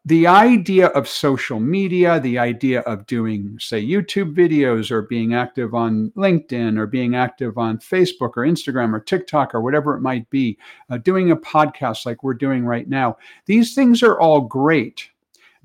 the 0.05 0.27
idea 0.27 0.87
of 0.87 1.07
social 1.07 1.59
media, 1.59 2.19
the 2.19 2.37
idea 2.37 2.81
of 2.81 3.05
doing, 3.05 3.57
say, 3.59 3.83
YouTube 3.83 4.35
videos 4.35 4.91
or 4.91 5.03
being 5.03 5.33
active 5.33 5.73
on 5.73 6.11
LinkedIn 6.15 6.77
or 6.77 6.87
being 6.87 7.15
active 7.15 7.57
on 7.57 7.77
Facebook 7.79 8.31
or 8.35 8.45
Instagram 8.45 8.93
or 8.93 8.99
TikTok 8.99 9.53
or 9.53 9.61
whatever 9.61 9.95
it 9.95 10.01
might 10.01 10.29
be, 10.29 10.57
uh, 10.89 10.97
doing 10.97 11.31
a 11.31 11.37
podcast 11.37 12.05
like 12.05 12.23
we're 12.23 12.33
doing 12.33 12.65
right 12.65 12.87
now, 12.87 13.17
these 13.45 13.73
things 13.73 14.03
are 14.03 14.19
all 14.19 14.41
great. 14.41 15.09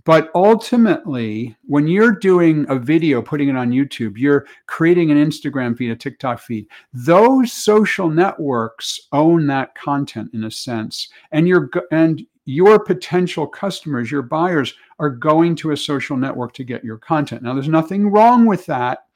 But 0.04 0.30
ultimately, 0.34 1.56
when 1.64 1.88
you're 1.88 2.14
doing 2.14 2.66
a 2.68 2.78
video, 2.78 3.22
putting 3.22 3.48
it 3.48 3.56
on 3.56 3.70
YouTube, 3.70 4.18
you're 4.18 4.46
creating 4.66 5.10
an 5.10 5.16
Instagram 5.16 5.76
feed, 5.76 5.90
a 5.90 5.96
TikTok 5.96 6.40
feed, 6.40 6.66
those 6.92 7.52
social 7.52 8.10
networks 8.10 9.00
own 9.12 9.46
that 9.46 9.74
content 9.74 10.30
in 10.34 10.44
a 10.44 10.50
sense. 10.50 11.08
And 11.32 11.48
you're 11.48 11.70
and 11.90 12.24
your 12.44 12.78
potential 12.78 13.46
customers, 13.46 14.10
your 14.10 14.20
buyers, 14.20 14.74
are 14.98 15.08
going 15.08 15.56
to 15.56 15.70
a 15.70 15.76
social 15.76 16.16
network 16.16 16.52
to 16.52 16.64
get 16.64 16.84
your 16.84 16.98
content. 16.98 17.42
Now, 17.42 17.54
there's 17.54 17.68
nothing 17.68 18.10
wrong 18.10 18.44
with 18.44 18.66
that. 18.66 19.06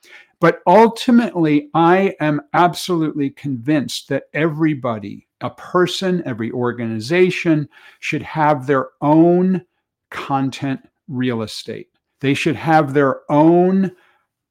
But 0.40 0.60
ultimately, 0.66 1.68
I 1.74 2.14
am 2.20 2.40
absolutely 2.54 3.30
convinced 3.30 4.08
that 4.08 4.24
everybody, 4.32 5.26
a 5.40 5.50
person, 5.50 6.22
every 6.24 6.52
organization 6.52 7.68
should 7.98 8.22
have 8.22 8.66
their 8.66 8.90
own 9.02 9.64
content 10.10 10.80
real 11.08 11.42
estate. 11.42 11.88
They 12.20 12.34
should 12.34 12.56
have 12.56 12.92
their 12.92 13.20
own 13.30 13.92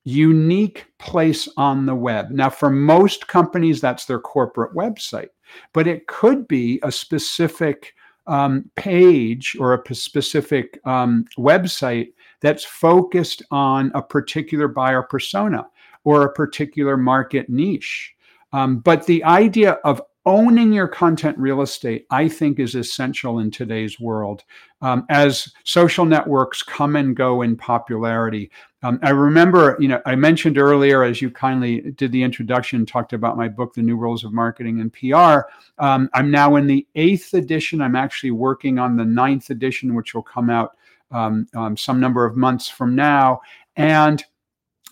unique 0.04 0.86
place 1.00 1.50
on 1.58 1.86
the 1.86 1.96
web. 1.96 2.32
Now, 2.32 2.50
for 2.50 2.70
most 2.70 3.28
companies, 3.28 3.82
that's 3.82 4.06
their 4.06 4.20
corporate 4.20 4.74
website, 4.74 5.30
but 5.74 5.86
it 5.86 6.08
could 6.08 6.48
be 6.48 6.80
a 6.84 6.92
specific 6.92 7.94
um, 8.26 8.70
page 8.76 9.58
or 9.60 9.74
a 9.74 9.96
specific 9.96 10.80
um, 10.86 11.26
website 11.38 12.14
that's 12.42 12.64
focused 12.64 13.44
on 13.52 13.92
a 13.96 14.02
particular 14.02 14.68
buyer 14.68 15.04
persona 15.04 15.68
or 16.04 16.24
a 16.24 16.34
particular 16.34 16.96
market 16.96 17.50
niche. 17.50 18.14
Um, 18.54 18.80
but 18.80 19.06
the 19.06 19.24
idea 19.26 19.74
of 19.84 20.02
owning 20.27 20.74
your 20.74 20.89
content 20.89 21.38
real 21.39 21.62
estate, 21.62 22.05
I 22.12 22.27
think, 22.27 22.60
is 22.60 22.75
essential 22.75 23.39
in 23.39 23.50
today's 23.50 23.98
world. 23.98 24.43
Um, 24.81 25.05
as 25.10 25.53
social 25.63 26.03
networks 26.03 26.62
come 26.62 26.98
and 26.98 27.15
go 27.15 27.43
in 27.43 27.55
popularity, 27.55 28.51
um, 28.84 29.00
I 29.03 29.12
remember, 29.12 29.77
you 29.79 29.88
know, 29.88 30.01
I 30.05 30.15
mentioned 30.15 30.57
earlier, 30.57 31.01
as 31.03 31.22
you 31.22 31.31
kindly 31.31 31.79
did 31.91 32.12
the 32.12 32.22
introduction, 32.22 32.86
talked 32.86 33.13
about 33.13 33.38
my 33.38 33.48
book, 33.48 33.74
The 33.74 33.81
New 33.81 33.96
Rules 33.96 34.25
of 34.25 34.34
Marketing 34.34 34.81
and 34.81 34.91
PR. 34.91 35.48
Um, 35.81 36.10
I'm 36.13 36.29
now 36.29 36.57
in 36.57 36.67
the 36.67 36.86
eighth 36.96 37.34
edition. 37.34 37.81
I'm 37.81 37.96
actually 37.96 38.31
working 38.31 38.79
on 38.79 38.98
the 38.98 39.05
ninth 39.05 39.50
edition, 39.50 39.96
which 39.96 40.13
will 40.13 40.24
come 40.24 40.50
out 40.50 40.75
um, 41.10 41.48
um, 41.55 41.77
some 41.77 42.01
number 42.01 42.25
of 42.25 42.36
months 42.36 42.67
from 42.67 42.96
now. 42.96 43.39
And 43.77 44.22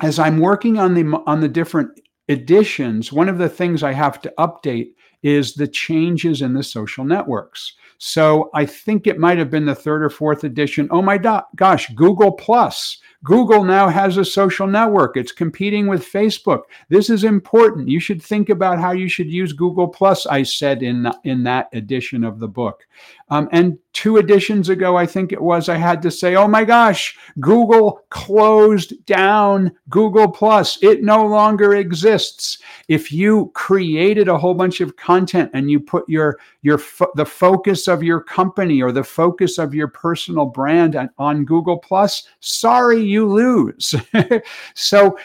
as 0.01 0.17
I'm 0.17 0.39
working 0.39 0.79
on 0.79 0.93
the 0.93 1.21
on 1.27 1.41
the 1.41 1.49
different 1.49 1.99
editions, 2.29 3.11
one 3.11 3.27
of 3.27 3.37
the 3.37 3.49
things 3.49 3.83
I 3.83 3.91
have 3.91 4.21
to 4.21 4.33
update 4.39 4.93
is 5.24 5.53
the 5.53 5.67
changes 5.67 6.41
in 6.41 6.53
the 6.53 6.63
social 6.63 7.05
networks. 7.05 7.74
So 7.98 8.50
I 8.53 8.65
think 8.65 9.07
it 9.07 9.19
might 9.19 9.38
have 9.38 9.50
been 9.50 9.65
the 9.65 9.75
third 9.75 10.03
or 10.03 10.10
fourth 10.10 10.43
edition. 10.43 10.88
Oh 10.91 11.01
my 11.01 11.17
do- 11.17 11.39
gosh, 11.55 11.89
Google 11.95 12.31
Plus 12.31 13.00
Google 13.25 13.63
now 13.63 13.89
has 13.89 14.17
a 14.17 14.24
social 14.24 14.67
network. 14.67 15.17
It's 15.17 15.31
competing 15.31 15.88
with 15.88 16.05
Facebook. 16.05 16.62
This 16.89 17.10
is 17.10 17.24
important. 17.24 17.89
You 17.89 18.00
should 18.00 18.22
think 18.22 18.50
about 18.50 18.79
how 18.79 18.91
you 18.91 19.10
should 19.10 19.31
use 19.31 19.51
Google 19.51 19.88
Plus, 19.88 20.27
I 20.27 20.43
said 20.43 20.84
in, 20.84 21.12
in 21.24 21.43
that 21.43 21.67
edition 21.74 22.24
of 22.24 22.38
the 22.38 22.48
book. 22.48 22.86
Um, 23.29 23.50
and 23.51 23.79
two 23.93 24.17
editions 24.17 24.69
ago, 24.69 24.95
I 24.95 25.07
think 25.07 25.31
it 25.31 25.41
was, 25.41 25.69
I 25.69 25.75
had 25.75 26.03
to 26.03 26.12
say, 26.12 26.36
oh 26.36 26.48
my 26.48 26.63
gosh, 26.63 27.17
Google 27.39 28.01
closed 28.10 29.03
down 29.07 29.72
Google 29.89 30.29
Plus. 30.29 30.77
It 30.84 31.03
no 31.03 31.25
longer 31.25 31.74
exists. 31.74 32.60
If 32.88 33.12
you 33.12 33.51
created 33.55 34.27
a 34.27 34.38
whole 34.38 34.53
bunch 34.53 34.81
of 34.81 34.98
content 34.98 35.14
and 35.53 35.72
you 35.72 35.79
put 35.79 36.07
your, 36.10 36.38
your 36.62 36.77
fo- 36.77 37.12
the 37.15 37.25
focus 37.25 37.88
of 37.88 38.03
your 38.03 38.22
company 38.22 38.81
or 38.81 38.91
the 38.91 39.03
focus 39.03 39.57
of 39.57 39.74
your 39.74 39.88
personal 39.88 40.45
brand 40.45 40.95
on, 40.95 41.10
on 41.17 41.45
Google 41.45 41.77
Plus, 41.77 42.27
sorry, 42.39 43.01
you 43.01 43.27
lose. 43.27 43.95
so 44.74 45.17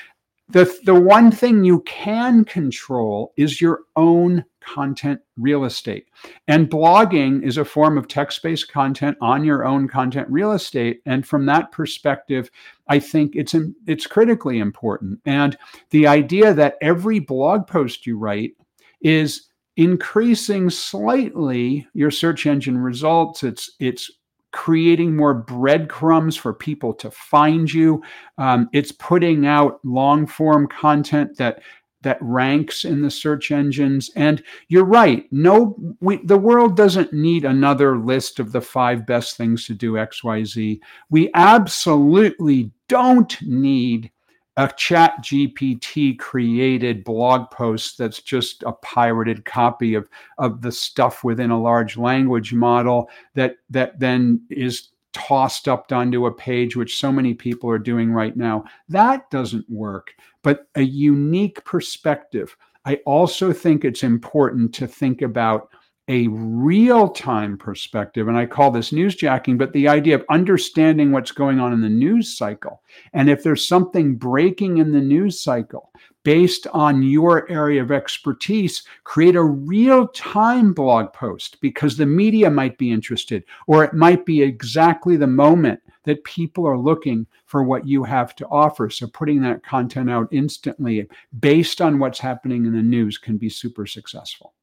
the 0.50 0.78
the 0.84 0.94
one 0.94 1.30
thing 1.30 1.64
you 1.64 1.80
can 1.82 2.44
control 2.44 3.32
is 3.36 3.60
your 3.60 3.82
own 3.96 4.44
content 4.60 5.20
real 5.38 5.64
estate. 5.64 6.08
And 6.48 6.68
blogging 6.68 7.42
is 7.42 7.56
a 7.56 7.64
form 7.64 7.96
of 7.96 8.08
text-based 8.08 8.70
content 8.70 9.16
on 9.20 9.44
your 9.44 9.64
own 9.64 9.88
content 9.88 10.28
real 10.28 10.52
estate. 10.52 11.00
And 11.06 11.26
from 11.26 11.46
that 11.46 11.72
perspective 11.72 12.50
i 12.88 12.98
think 12.98 13.36
it's 13.36 13.54
it's 13.86 14.06
critically 14.06 14.58
important. 14.58 15.20
And 15.24 15.56
the 15.90 16.06
idea 16.06 16.52
that 16.54 16.76
every 16.80 17.20
blog 17.20 17.66
post 17.66 18.06
you 18.06 18.18
write 18.18 18.54
is 19.00 19.49
increasing 19.80 20.68
slightly 20.68 21.88
your 21.94 22.10
search 22.10 22.44
engine 22.44 22.76
results 22.76 23.42
it's 23.42 23.70
it's 23.80 24.10
creating 24.52 25.16
more 25.16 25.32
breadcrumbs 25.32 26.36
for 26.36 26.52
people 26.52 26.92
to 26.92 27.10
find 27.10 27.72
you. 27.72 28.02
Um, 28.36 28.68
it's 28.72 28.92
putting 28.92 29.46
out 29.46 29.78
long 29.84 30.26
form 30.26 30.66
content 30.66 31.36
that 31.38 31.62
that 32.02 32.18
ranks 32.20 32.84
in 32.84 33.00
the 33.00 33.10
search 33.10 33.50
engines. 33.50 34.10
And 34.16 34.42
you're 34.68 34.84
right. 34.84 35.26
No, 35.30 35.76
we, 36.00 36.16
the 36.24 36.38
world 36.38 36.76
doesn't 36.76 37.12
need 37.12 37.44
another 37.44 37.96
list 37.96 38.40
of 38.40 38.52
the 38.52 38.60
five 38.60 39.06
best 39.06 39.36
things 39.36 39.66
to 39.66 39.74
do 39.74 39.98
X, 39.98 40.24
Y, 40.24 40.44
Z. 40.44 40.80
We 41.10 41.30
absolutely 41.34 42.70
don't 42.88 43.40
need 43.42 44.10
a 44.60 44.70
chat 44.76 45.14
gpt 45.22 46.18
created 46.18 47.02
blog 47.02 47.50
post 47.50 47.96
that's 47.96 48.20
just 48.20 48.62
a 48.64 48.72
pirated 48.72 49.44
copy 49.46 49.94
of, 49.94 50.06
of 50.36 50.60
the 50.60 50.70
stuff 50.70 51.24
within 51.24 51.50
a 51.50 51.60
large 51.60 51.96
language 51.96 52.52
model 52.52 53.08
that 53.34 53.56
that 53.70 53.98
then 53.98 54.40
is 54.50 54.90
tossed 55.12 55.66
up 55.66 55.90
onto 55.90 56.26
a 56.26 56.32
page 56.32 56.76
which 56.76 56.98
so 56.98 57.10
many 57.10 57.34
people 57.34 57.68
are 57.68 57.80
doing 57.80 58.12
right 58.12 58.36
now. 58.36 58.62
That 58.88 59.28
doesn't 59.30 59.68
work 59.68 60.12
but 60.42 60.68
a 60.74 60.82
unique 60.82 61.64
perspective. 61.64 62.56
I 62.84 62.96
also 63.06 63.52
think 63.52 63.84
it's 63.84 64.02
important 64.02 64.74
to 64.74 64.86
think 64.86 65.22
about 65.22 65.70
a 66.10 66.26
real 66.26 67.08
time 67.08 67.56
perspective. 67.56 68.26
And 68.26 68.36
I 68.36 68.44
call 68.44 68.72
this 68.72 68.90
newsjacking, 68.90 69.56
but 69.56 69.72
the 69.72 69.86
idea 69.86 70.16
of 70.16 70.24
understanding 70.28 71.12
what's 71.12 71.30
going 71.30 71.60
on 71.60 71.72
in 71.72 71.80
the 71.80 71.88
news 71.88 72.36
cycle. 72.36 72.82
And 73.12 73.30
if 73.30 73.44
there's 73.44 73.68
something 73.68 74.16
breaking 74.16 74.78
in 74.78 74.90
the 74.90 75.00
news 75.00 75.40
cycle 75.40 75.92
based 76.24 76.66
on 76.72 77.04
your 77.04 77.48
area 77.48 77.80
of 77.80 77.92
expertise, 77.92 78.82
create 79.04 79.36
a 79.36 79.42
real 79.44 80.08
time 80.08 80.72
blog 80.72 81.12
post 81.12 81.60
because 81.60 81.96
the 81.96 82.06
media 82.06 82.50
might 82.50 82.76
be 82.76 82.90
interested, 82.90 83.44
or 83.68 83.84
it 83.84 83.94
might 83.94 84.26
be 84.26 84.42
exactly 84.42 85.16
the 85.16 85.28
moment 85.28 85.80
that 86.02 86.24
people 86.24 86.66
are 86.66 86.76
looking 86.76 87.24
for 87.46 87.62
what 87.62 87.86
you 87.86 88.02
have 88.02 88.34
to 88.34 88.48
offer. 88.48 88.90
So 88.90 89.06
putting 89.06 89.40
that 89.42 89.62
content 89.62 90.10
out 90.10 90.26
instantly 90.32 91.06
based 91.38 91.80
on 91.80 92.00
what's 92.00 92.18
happening 92.18 92.66
in 92.66 92.72
the 92.72 92.82
news 92.82 93.16
can 93.16 93.36
be 93.36 93.48
super 93.48 93.86
successful. 93.86 94.54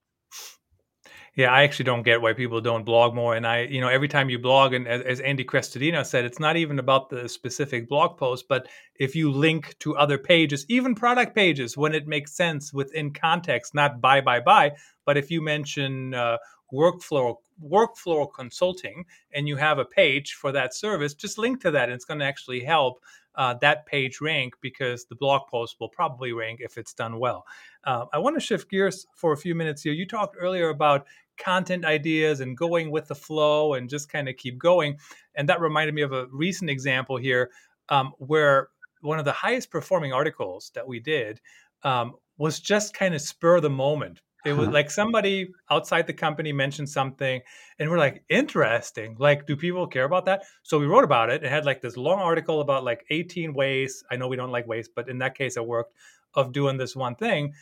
Yeah, 1.38 1.52
I 1.52 1.62
actually 1.62 1.86
don't 1.86 2.02
get 2.02 2.20
why 2.20 2.34
people 2.34 2.62
don't 2.62 2.84
blog 2.84 3.14
more. 3.14 3.36
And 3.36 3.46
I, 3.46 3.62
you 3.62 3.80
know, 3.80 3.90
every 3.90 4.08
time 4.08 4.28
you 4.28 4.40
blog, 4.40 4.74
and 4.74 4.88
as, 4.88 5.04
as 5.04 5.20
Andy 5.20 5.46
Crestodina 5.46 6.04
said, 6.04 6.26
it's 6.26 6.40
not 6.40 6.58
even 6.58 6.80
about 6.80 7.12
the 7.12 7.30
specific 7.30 7.88
blog 7.88 8.18
post, 8.18 8.48
but 8.50 8.68
if 8.96 9.16
you 9.16 9.32
link 9.32 9.76
to 9.82 9.96
other 9.96 10.18
pages, 10.18 10.66
even 10.68 10.96
product 10.96 11.36
pages, 11.36 11.78
when 11.78 11.94
it 11.94 12.08
makes 12.08 12.36
sense 12.36 12.74
within 12.74 13.14
context, 13.14 13.76
not 13.76 14.02
buy, 14.02 14.20
buy, 14.20 14.40
buy, 14.40 14.72
but 15.06 15.16
if 15.16 15.30
you 15.30 15.44
mention 15.44 16.16
uh, 16.16 16.38
workflow 16.74 17.36
workflow 17.64 18.28
consulting 18.36 19.04
and 19.34 19.48
you 19.48 19.56
have 19.56 19.80
a 19.80 19.86
page 19.86 20.34
for 20.34 20.52
that 20.52 20.74
service, 20.76 21.14
just 21.14 21.38
link 21.38 21.62
to 21.62 21.72
that. 21.72 21.86
And 21.86 21.94
it's 21.94 22.06
going 22.06 22.20
to 22.20 22.26
actually 22.26 22.64
help 22.64 23.00
uh, 23.36 23.54
that 23.62 23.86
page 23.86 24.20
rank 24.22 24.54
because 24.62 25.06
the 25.06 25.16
blog 25.16 25.44
post 25.50 25.78
will 25.80 25.90
probably 25.90 26.34
rank 26.34 26.60
if 26.62 26.78
it's 26.78 26.94
done 26.94 27.20
well. 27.20 27.46
Uh, 27.84 28.06
I 28.12 28.18
want 28.18 28.36
to 28.36 28.40
shift 28.40 28.70
gears 28.70 29.06
for 29.16 29.34
a 29.34 29.38
few 29.38 29.56
minutes 29.56 29.84
here. 29.84 29.94
You 29.94 30.08
talked 30.08 30.36
earlier 30.40 30.70
about 30.70 31.06
content 31.38 31.86
ideas 31.86 32.40
and 32.40 32.58
going 32.58 32.92
with 32.92 33.08
the 33.08 33.16
flow 33.16 33.74
and 33.74 33.90
just 33.90 34.10
kind 34.10 34.28
of 34.28 34.38
keep 34.38 34.58
going. 34.58 34.98
And 35.36 35.48
that 35.50 35.62
reminded 35.62 35.94
me 35.94 36.02
of 36.02 36.14
a 36.14 36.28
recent 36.32 36.70
example 36.70 37.18
here 37.18 37.52
um, 37.90 38.14
where 38.18 38.70
one 39.02 39.20
of 39.20 39.26
the 39.26 39.32
highest 39.32 39.72
performing 39.72 40.14
articles 40.14 40.72
that 40.76 40.88
we 40.88 41.00
did 41.00 41.40
um, 41.84 42.14
was 42.38 42.60
just 42.60 42.94
kind 42.94 43.14
of 43.14 43.22
spur 43.22 43.60
the 43.60 43.70
moment. 43.70 44.22
It 44.46 44.54
was 44.54 44.70
like 44.70 44.90
somebody 44.90 45.50
outside 45.70 46.08
the 46.08 46.14
company 46.14 46.54
mentioned 46.54 46.88
something, 46.88 47.42
and 47.80 47.90
we're 47.90 47.98
like, 47.98 48.24
interesting. 48.30 49.18
Like, 49.20 49.46
do 49.46 49.58
people 49.58 49.86
care 49.88 50.06
about 50.06 50.24
that? 50.26 50.44
So 50.64 50.80
we 50.80 50.86
wrote 50.86 51.04
about 51.04 51.30
it. 51.30 51.44
It 51.44 51.50
had 51.50 51.66
like 51.66 51.82
this 51.82 51.98
long 51.98 52.20
article 52.20 52.62
about 52.62 52.86
like 52.86 53.04
18 53.10 53.54
ways. 53.54 54.06
I 54.10 54.16
know 54.16 54.30
we 54.30 54.38
don't 54.38 54.52
like 54.52 54.66
waste, 54.66 54.92
but 54.96 55.10
in 55.10 55.18
that 55.18 55.36
case, 55.36 55.58
it 55.58 55.66
worked 55.66 55.94
of 56.34 56.54
doing 56.54 56.78
this 56.78 56.96
one 56.96 57.16
thing 57.16 57.54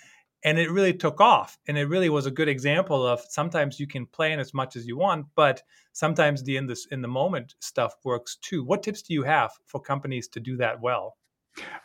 and 0.46 0.60
it 0.60 0.70
really 0.70 0.94
took 0.94 1.20
off 1.20 1.58
and 1.68 1.76
it 1.78 1.90
really 1.90 2.08
was 2.08 2.28
a 2.28 2.32
good 2.32 2.48
example 2.48 3.06
of 3.06 3.20
sometimes 3.28 3.80
you 3.80 3.88
can 3.88 4.06
plan 4.06 4.40
as 4.40 4.54
much 4.54 4.76
as 4.76 4.86
you 4.86 4.96
want 4.96 5.26
but 5.36 5.64
sometimes 5.92 6.44
the 6.44 6.56
in 6.56 6.68
this 6.68 6.86
in 6.92 7.02
the 7.02 7.08
moment 7.08 7.56
stuff 7.60 7.96
works 8.06 8.38
too. 8.42 8.64
What 8.64 8.84
tips 8.84 9.02
do 9.02 9.14
you 9.14 9.24
have 9.24 9.52
for 9.66 9.82
companies 9.82 10.28
to 10.30 10.40
do 10.40 10.56
that 10.58 10.80
well 10.80 11.18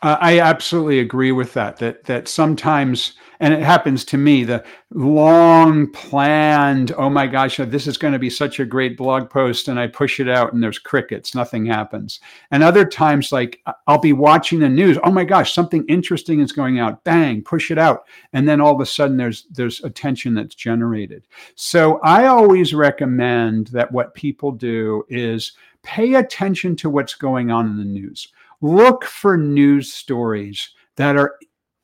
uh, 0.03 0.17
I 0.19 0.41
absolutely 0.41 1.01
agree 1.01 1.33
with 1.33 1.53
that. 1.55 1.77
That 1.77 2.05
that 2.05 2.27
sometimes, 2.27 3.15
and 3.39 3.53
it 3.53 3.63
happens 3.63 4.03
to 4.07 4.17
me, 4.17 4.45
the 4.45 4.65
long 4.91 5.93
planned. 5.93 6.93
Oh 6.97 7.11
my 7.11 7.27
gosh, 7.27 7.59
this 7.59 7.87
is 7.87 7.99
going 7.99 8.15
to 8.15 8.19
be 8.19 8.31
such 8.31 8.61
a 8.61 8.65
great 8.65 8.97
blog 8.97 9.29
post, 9.29 9.69
and 9.69 9.79
I 9.79 9.89
push 9.89 10.19
it 10.19 10.29
out, 10.29 10.55
and 10.55 10.63
there's 10.63 10.79
crickets. 10.79 11.35
Nothing 11.35 11.67
happens. 11.67 12.21
And 12.51 12.63
other 12.63 12.87
times, 12.87 13.31
like 13.31 13.61
I'll 13.87 13.99
be 13.99 14.15
watching 14.15 14.61
the 14.61 14.71
news. 14.71 14.97
Oh 15.05 15.11
my 15.11 15.25
gosh, 15.25 15.53
something 15.53 15.85
interesting 15.87 16.41
is 16.41 16.53
going 16.53 16.79
out. 16.79 17.05
Bang, 17.05 17.43
push 17.43 17.71
it 17.71 17.79
out, 17.79 18.05
and 18.33 18.49
then 18.49 18.61
all 18.61 18.75
of 18.75 18.81
a 18.81 18.87
sudden, 18.87 19.19
there's 19.19 19.45
there's 19.51 19.85
attention 19.85 20.33
that's 20.35 20.55
generated. 20.55 21.27
So 21.57 22.01
I 22.01 22.27
always 22.27 22.73
recommend 22.73 23.67
that 23.69 23.93
what 23.93 24.15
people 24.15 24.51
do 24.51 25.05
is 25.11 25.53
pay 25.83 26.15
attention 26.15 26.75
to 26.77 26.89
what's 26.89 27.15
going 27.15 27.51
on 27.51 27.67
in 27.67 27.77
the 27.77 27.85
news 27.85 28.29
look 28.61 29.05
for 29.05 29.37
news 29.37 29.93
stories 29.93 30.71
that 30.97 31.17
are 31.17 31.37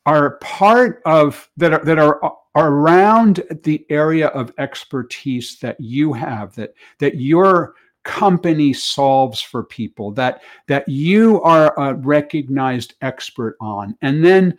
are 0.05 0.37
part 0.39 1.03
of 1.05 1.49
that 1.57 1.73
are 1.73 1.85
that 1.85 1.99
are, 1.99 2.21
around 2.57 3.43
the 3.65 3.85
area 3.91 4.29
of 4.29 4.53
expertise 4.57 5.59
that 5.61 5.79
you 5.79 6.13
have 6.13 6.55
that 6.55 6.73
that 6.99 7.17
your 7.17 7.75
company 8.05 8.73
solves 8.73 9.41
for 9.41 9.63
people 9.65 10.11
that 10.13 10.43
that 10.67 10.89
you 10.89 11.43
are 11.43 11.79
a 11.79 11.95
recognized 11.95 12.95
expert 13.03 13.57
on. 13.61 13.97
And 14.01 14.25
then 14.25 14.57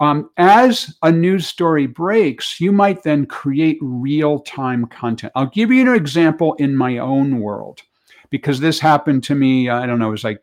um, 0.00 0.30
as 0.36 0.96
a 1.02 1.10
news 1.10 1.46
story 1.46 1.86
breaks 1.86 2.60
you 2.60 2.70
might 2.70 3.02
then 3.02 3.24
create 3.24 3.78
real-time 3.80 4.84
content. 4.86 5.32
I'll 5.34 5.46
give 5.46 5.70
you 5.70 5.88
an 5.88 5.96
example 5.96 6.54
in 6.54 6.76
my 6.76 6.98
own 6.98 7.40
world 7.40 7.82
because 8.30 8.60
this 8.60 8.78
happened 8.78 9.24
to 9.24 9.34
me 9.34 9.70
i 9.70 9.86
don't 9.86 9.98
know 9.98 10.08
it 10.08 10.12
was 10.12 10.24
like 10.24 10.42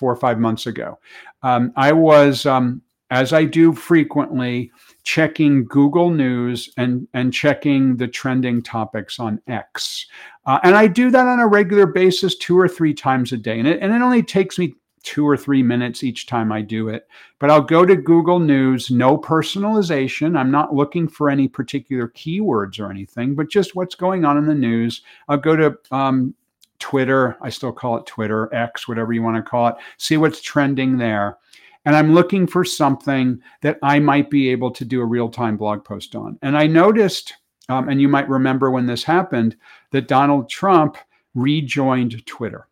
four 0.00 0.10
or 0.10 0.16
five 0.16 0.40
months 0.40 0.66
ago. 0.66 0.98
Um, 1.42 1.74
I 1.76 1.92
was, 1.92 2.46
um, 2.46 2.80
as 3.10 3.34
I 3.34 3.44
do 3.44 3.74
frequently, 3.74 4.72
checking 5.02 5.66
Google 5.66 6.08
News 6.08 6.70
and, 6.78 7.06
and 7.12 7.34
checking 7.34 7.96
the 7.98 8.08
trending 8.08 8.62
topics 8.62 9.20
on 9.20 9.42
X. 9.46 10.06
Uh, 10.46 10.58
and 10.62 10.74
I 10.74 10.86
do 10.86 11.10
that 11.10 11.26
on 11.26 11.38
a 11.38 11.46
regular 11.46 11.86
basis, 11.86 12.36
two 12.36 12.58
or 12.58 12.66
three 12.66 12.94
times 12.94 13.32
a 13.32 13.36
day. 13.36 13.58
And 13.58 13.68
it, 13.68 13.82
and 13.82 13.92
it 13.92 14.00
only 14.00 14.22
takes 14.22 14.58
me 14.58 14.74
two 15.02 15.26
or 15.28 15.36
three 15.36 15.62
minutes 15.62 16.02
each 16.02 16.26
time 16.26 16.50
I 16.50 16.62
do 16.62 16.88
it. 16.88 17.06
But 17.38 17.50
I'll 17.50 17.62
go 17.62 17.84
to 17.84 17.96
Google 17.96 18.38
News, 18.38 18.90
no 18.90 19.18
personalization. 19.18 20.38
I'm 20.38 20.50
not 20.50 20.74
looking 20.74 21.08
for 21.08 21.28
any 21.28 21.46
particular 21.48 22.08
keywords 22.08 22.80
or 22.80 22.90
anything, 22.90 23.34
but 23.34 23.50
just 23.50 23.74
what's 23.74 23.94
going 23.94 24.24
on 24.24 24.38
in 24.38 24.46
the 24.46 24.54
news. 24.54 25.02
I'll 25.28 25.36
go 25.36 25.56
to 25.56 25.78
um, 25.90 26.34
Twitter. 26.80 27.36
I 27.40 27.50
still 27.50 27.72
call 27.72 27.96
it 27.98 28.06
Twitter, 28.06 28.52
X, 28.52 28.88
whatever 28.88 29.12
you 29.12 29.22
want 29.22 29.36
to 29.36 29.48
call 29.48 29.68
it. 29.68 29.76
See 29.98 30.16
what's 30.16 30.40
trending 30.40 30.98
there. 30.98 31.38
And 31.84 31.96
I'm 31.96 32.12
looking 32.12 32.46
for 32.46 32.64
something 32.64 33.40
that 33.62 33.78
I 33.82 34.00
might 34.00 34.28
be 34.28 34.50
able 34.50 34.70
to 34.72 34.84
do 34.84 35.00
a 35.00 35.06
real 35.06 35.28
time 35.28 35.56
blog 35.56 35.84
post 35.84 36.14
on. 36.14 36.38
And 36.42 36.56
I 36.56 36.66
noticed, 36.66 37.34
um, 37.68 37.88
and 37.88 38.00
you 38.00 38.08
might 38.08 38.28
remember 38.28 38.70
when 38.70 38.86
this 38.86 39.04
happened, 39.04 39.56
that 39.92 40.08
Donald 40.08 40.50
Trump 40.50 40.96
rejoined 41.34 42.26
Twitter. 42.26 42.66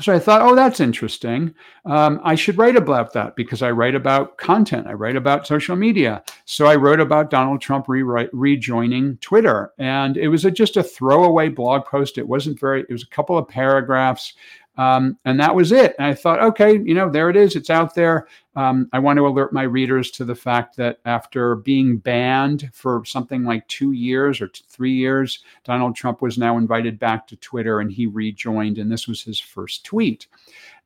So 0.00 0.14
I 0.14 0.20
thought, 0.20 0.40
oh, 0.40 0.54
that's 0.54 0.78
interesting. 0.78 1.52
Um, 1.84 2.20
I 2.22 2.36
should 2.36 2.56
write 2.56 2.76
about 2.76 3.12
that 3.14 3.34
because 3.34 3.60
I 3.60 3.72
write 3.72 3.96
about 3.96 4.38
content. 4.38 4.86
I 4.86 4.92
write 4.92 5.16
about 5.16 5.48
social 5.48 5.74
media. 5.74 6.22
So 6.44 6.66
I 6.66 6.76
wrote 6.76 7.00
about 7.00 7.28
Donald 7.28 7.60
Trump 7.60 7.86
re- 7.88 8.28
rejoining 8.32 9.16
Twitter, 9.16 9.72
and 9.78 10.16
it 10.16 10.28
was 10.28 10.44
a, 10.44 10.50
just 10.50 10.76
a 10.76 10.82
throwaway 10.84 11.48
blog 11.48 11.86
post. 11.86 12.18
It 12.18 12.28
wasn't 12.28 12.60
very. 12.60 12.82
It 12.82 12.92
was 12.92 13.02
a 13.02 13.14
couple 13.14 13.36
of 13.36 13.48
paragraphs, 13.48 14.34
um, 14.80 15.18
and 15.26 15.38
that 15.38 15.54
was 15.54 15.72
it. 15.72 15.94
And 15.98 16.06
I 16.06 16.14
thought, 16.14 16.40
okay, 16.40 16.72
you 16.72 16.94
know, 16.94 17.10
there 17.10 17.28
it 17.28 17.36
is. 17.36 17.54
It's 17.54 17.68
out 17.68 17.94
there. 17.94 18.28
Um, 18.56 18.88
I 18.94 18.98
want 18.98 19.18
to 19.18 19.26
alert 19.26 19.52
my 19.52 19.64
readers 19.64 20.10
to 20.12 20.24
the 20.24 20.34
fact 20.34 20.74
that 20.78 21.00
after 21.04 21.56
being 21.56 21.98
banned 21.98 22.70
for 22.72 23.04
something 23.04 23.44
like 23.44 23.68
two 23.68 23.92
years 23.92 24.40
or 24.40 24.48
three 24.70 24.94
years, 24.94 25.40
Donald 25.64 25.96
Trump 25.96 26.22
was 26.22 26.38
now 26.38 26.56
invited 26.56 26.98
back 26.98 27.26
to 27.26 27.36
Twitter 27.36 27.80
and 27.80 27.92
he 27.92 28.06
rejoined, 28.06 28.78
and 28.78 28.90
this 28.90 29.06
was 29.06 29.20
his 29.20 29.38
first 29.38 29.84
tweet. 29.84 30.28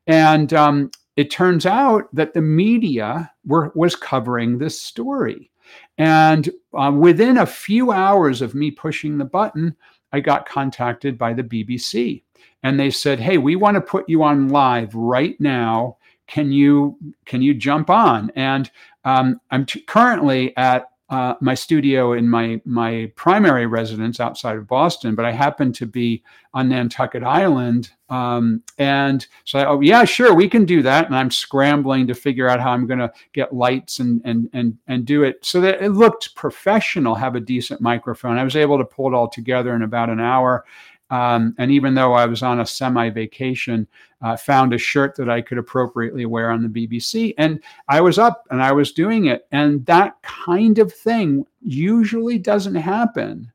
And 0.08 0.52
um, 0.52 0.90
it 1.14 1.30
turns 1.30 1.64
out 1.64 2.12
that 2.12 2.34
the 2.34 2.42
media 2.42 3.30
were, 3.46 3.70
was 3.76 3.94
covering 3.94 4.58
this 4.58 4.80
story. 4.80 5.52
And 5.98 6.50
um, 6.76 6.98
within 6.98 7.38
a 7.38 7.46
few 7.46 7.92
hours 7.92 8.42
of 8.42 8.56
me 8.56 8.72
pushing 8.72 9.18
the 9.18 9.24
button, 9.24 9.76
I 10.12 10.18
got 10.18 10.48
contacted 10.48 11.16
by 11.16 11.32
the 11.32 11.44
BBC. 11.44 12.23
And 12.62 12.78
they 12.80 12.90
said, 12.90 13.20
Hey, 13.20 13.38
we 13.38 13.56
want 13.56 13.74
to 13.76 13.80
put 13.80 14.08
you 14.08 14.22
on 14.22 14.48
live 14.48 14.94
right 14.94 15.38
now. 15.40 15.98
Can 16.26 16.50
you 16.50 16.96
can 17.26 17.42
you 17.42 17.52
jump 17.54 17.90
on? 17.90 18.30
And 18.34 18.70
um, 19.04 19.40
I'm 19.50 19.66
t- 19.66 19.82
currently 19.82 20.56
at 20.56 20.88
uh, 21.10 21.34
my 21.40 21.54
studio 21.54 22.14
in 22.14 22.28
my 22.28 22.60
my 22.64 23.12
primary 23.14 23.66
residence 23.66 24.20
outside 24.20 24.56
of 24.56 24.66
Boston, 24.66 25.14
but 25.14 25.26
I 25.26 25.32
happen 25.32 25.70
to 25.74 25.86
be 25.86 26.22
on 26.54 26.70
Nantucket 26.70 27.22
Island, 27.22 27.90
um, 28.08 28.62
and 28.78 29.26
so 29.44 29.58
I, 29.58 29.66
oh 29.66 29.80
yeah, 29.80 30.04
sure, 30.04 30.34
we 30.34 30.48
can 30.48 30.64
do 30.64 30.82
that. 30.82 31.06
And 31.06 31.14
I'm 31.14 31.30
scrambling 31.30 32.06
to 32.06 32.14
figure 32.14 32.48
out 32.48 32.58
how 32.58 32.72
I'm 32.72 32.86
going 32.86 33.00
to 33.00 33.12
get 33.34 33.54
lights 33.54 34.00
and 34.00 34.22
and 34.24 34.48
and 34.54 34.78
and 34.86 35.04
do 35.04 35.24
it 35.24 35.44
so 35.44 35.60
that 35.60 35.82
it 35.82 35.90
looked 35.90 36.34
professional, 36.34 37.14
have 37.14 37.36
a 37.36 37.40
decent 37.40 37.82
microphone. 37.82 38.38
I 38.38 38.44
was 38.44 38.56
able 38.56 38.78
to 38.78 38.84
pull 38.84 39.12
it 39.12 39.14
all 39.14 39.28
together 39.28 39.76
in 39.76 39.82
about 39.82 40.08
an 40.08 40.20
hour, 40.20 40.64
um, 41.10 41.54
and 41.58 41.70
even 41.70 41.94
though 41.94 42.14
I 42.14 42.26
was 42.26 42.42
on 42.42 42.60
a 42.60 42.66
semi 42.66 43.10
vacation, 43.10 43.86
uh, 44.22 44.36
found 44.36 44.72
a 44.72 44.78
shirt 44.78 45.14
that 45.16 45.28
I 45.28 45.42
could 45.42 45.58
appropriately 45.58 46.24
wear 46.24 46.50
on 46.50 46.62
the 46.62 46.68
BBC. 46.86 47.34
And 47.36 47.62
I 47.88 48.00
was 48.00 48.18
up 48.18 48.46
and 48.50 48.62
I 48.62 48.72
was 48.72 48.92
doing 48.92 49.26
it. 49.26 49.46
And 49.52 49.84
that 49.86 50.20
kind 50.22 50.78
of 50.78 50.92
thing 50.92 51.46
usually 51.60 52.38
doesn't 52.38 52.74
happen 52.74 53.52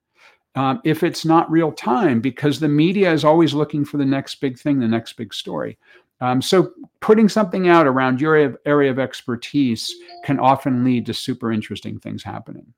um, 0.55 0.81
if 0.83 1.03
it's 1.03 1.25
not 1.25 1.49
real 1.49 1.71
time 1.71 2.21
because 2.21 2.59
the 2.59 2.67
media 2.67 3.11
is 3.11 3.25
always 3.25 3.53
looking 3.53 3.83
for 3.83 3.97
the 3.97 4.05
next 4.05 4.35
big 4.35 4.59
thing, 4.59 4.79
the 4.79 4.87
next 4.87 5.13
big 5.13 5.33
story. 5.33 5.77
Um, 6.21 6.41
so 6.41 6.73
putting 6.99 7.29
something 7.29 7.67
out 7.67 7.87
around 7.87 8.19
your 8.19 8.59
area 8.65 8.91
of 8.91 8.99
expertise 8.99 9.93
can 10.25 10.39
often 10.39 10.83
lead 10.83 11.05
to 11.05 11.13
super 11.13 11.51
interesting 11.51 11.97
things 11.97 12.23
happening. 12.23 12.73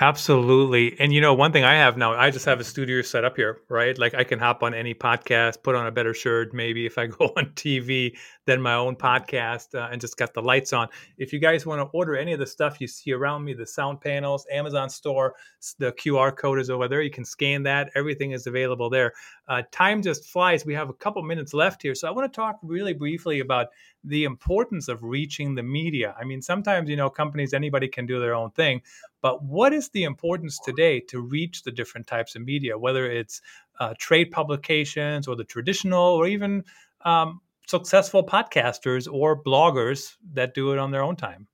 Absolutely. 0.00 0.94
And 1.00 1.12
you 1.12 1.20
know, 1.20 1.34
one 1.34 1.50
thing 1.50 1.64
I 1.64 1.74
have 1.74 1.96
now, 1.96 2.14
I 2.14 2.30
just 2.30 2.44
have 2.44 2.60
a 2.60 2.64
studio 2.64 3.02
set 3.02 3.24
up 3.24 3.34
here, 3.34 3.62
right? 3.68 3.98
Like 3.98 4.14
I 4.14 4.22
can 4.22 4.38
hop 4.38 4.62
on 4.62 4.72
any 4.72 4.94
podcast, 4.94 5.64
put 5.64 5.74
on 5.74 5.88
a 5.88 5.90
better 5.90 6.14
shirt, 6.14 6.54
maybe 6.54 6.86
if 6.86 6.98
I 6.98 7.06
go 7.08 7.32
on 7.36 7.46
TV 7.56 8.16
than 8.46 8.62
my 8.62 8.74
own 8.74 8.94
podcast 8.94 9.74
uh, 9.74 9.88
and 9.90 10.00
just 10.00 10.16
got 10.16 10.34
the 10.34 10.42
lights 10.42 10.72
on. 10.72 10.86
If 11.16 11.32
you 11.32 11.40
guys 11.40 11.66
want 11.66 11.80
to 11.80 11.86
order 11.92 12.16
any 12.16 12.32
of 12.32 12.38
the 12.38 12.46
stuff 12.46 12.80
you 12.80 12.86
see 12.86 13.12
around 13.12 13.44
me, 13.44 13.54
the 13.54 13.66
sound 13.66 14.00
panels, 14.00 14.46
Amazon 14.52 14.88
store, 14.88 15.34
the 15.80 15.90
QR 15.92 16.36
code 16.36 16.60
is 16.60 16.70
over 16.70 16.86
there. 16.86 17.02
You 17.02 17.10
can 17.10 17.24
scan 17.24 17.64
that. 17.64 17.90
Everything 17.96 18.30
is 18.30 18.46
available 18.46 18.88
there. 18.88 19.12
Uh, 19.48 19.62
time 19.72 20.00
just 20.00 20.26
flies. 20.26 20.64
We 20.64 20.74
have 20.74 20.90
a 20.90 20.94
couple 20.94 21.22
minutes 21.24 21.52
left 21.52 21.82
here. 21.82 21.96
So 21.96 22.06
I 22.06 22.12
want 22.12 22.32
to 22.32 22.36
talk 22.36 22.60
really 22.62 22.92
briefly 22.92 23.40
about 23.40 23.66
the 24.04 24.24
importance 24.24 24.86
of 24.88 25.02
reaching 25.02 25.54
the 25.54 25.62
media. 25.62 26.14
I 26.18 26.24
mean, 26.24 26.40
sometimes, 26.40 26.88
you 26.88 26.96
know, 26.96 27.10
companies, 27.10 27.52
anybody 27.52 27.88
can 27.88 28.06
do 28.06 28.20
their 28.20 28.34
own 28.34 28.52
thing, 28.52 28.80
but 29.20 29.42
what 29.42 29.72
is 29.72 29.88
the 29.90 30.04
importance 30.04 30.58
today 30.64 31.00
to 31.08 31.20
reach 31.20 31.62
the 31.62 31.72
different 31.72 32.06
types 32.06 32.34
of 32.36 32.42
media, 32.42 32.78
whether 32.78 33.10
it's 33.10 33.40
uh, 33.80 33.94
trade 33.98 34.30
publications 34.30 35.28
or 35.28 35.36
the 35.36 35.44
traditional 35.44 36.14
or 36.14 36.26
even 36.26 36.64
um, 37.04 37.40
successful 37.66 38.24
podcasters 38.24 39.12
or 39.12 39.42
bloggers 39.42 40.16
that 40.32 40.54
do 40.54 40.72
it 40.72 40.78
on 40.78 40.90
their 40.90 41.02
own 41.02 41.16
time? 41.16 41.46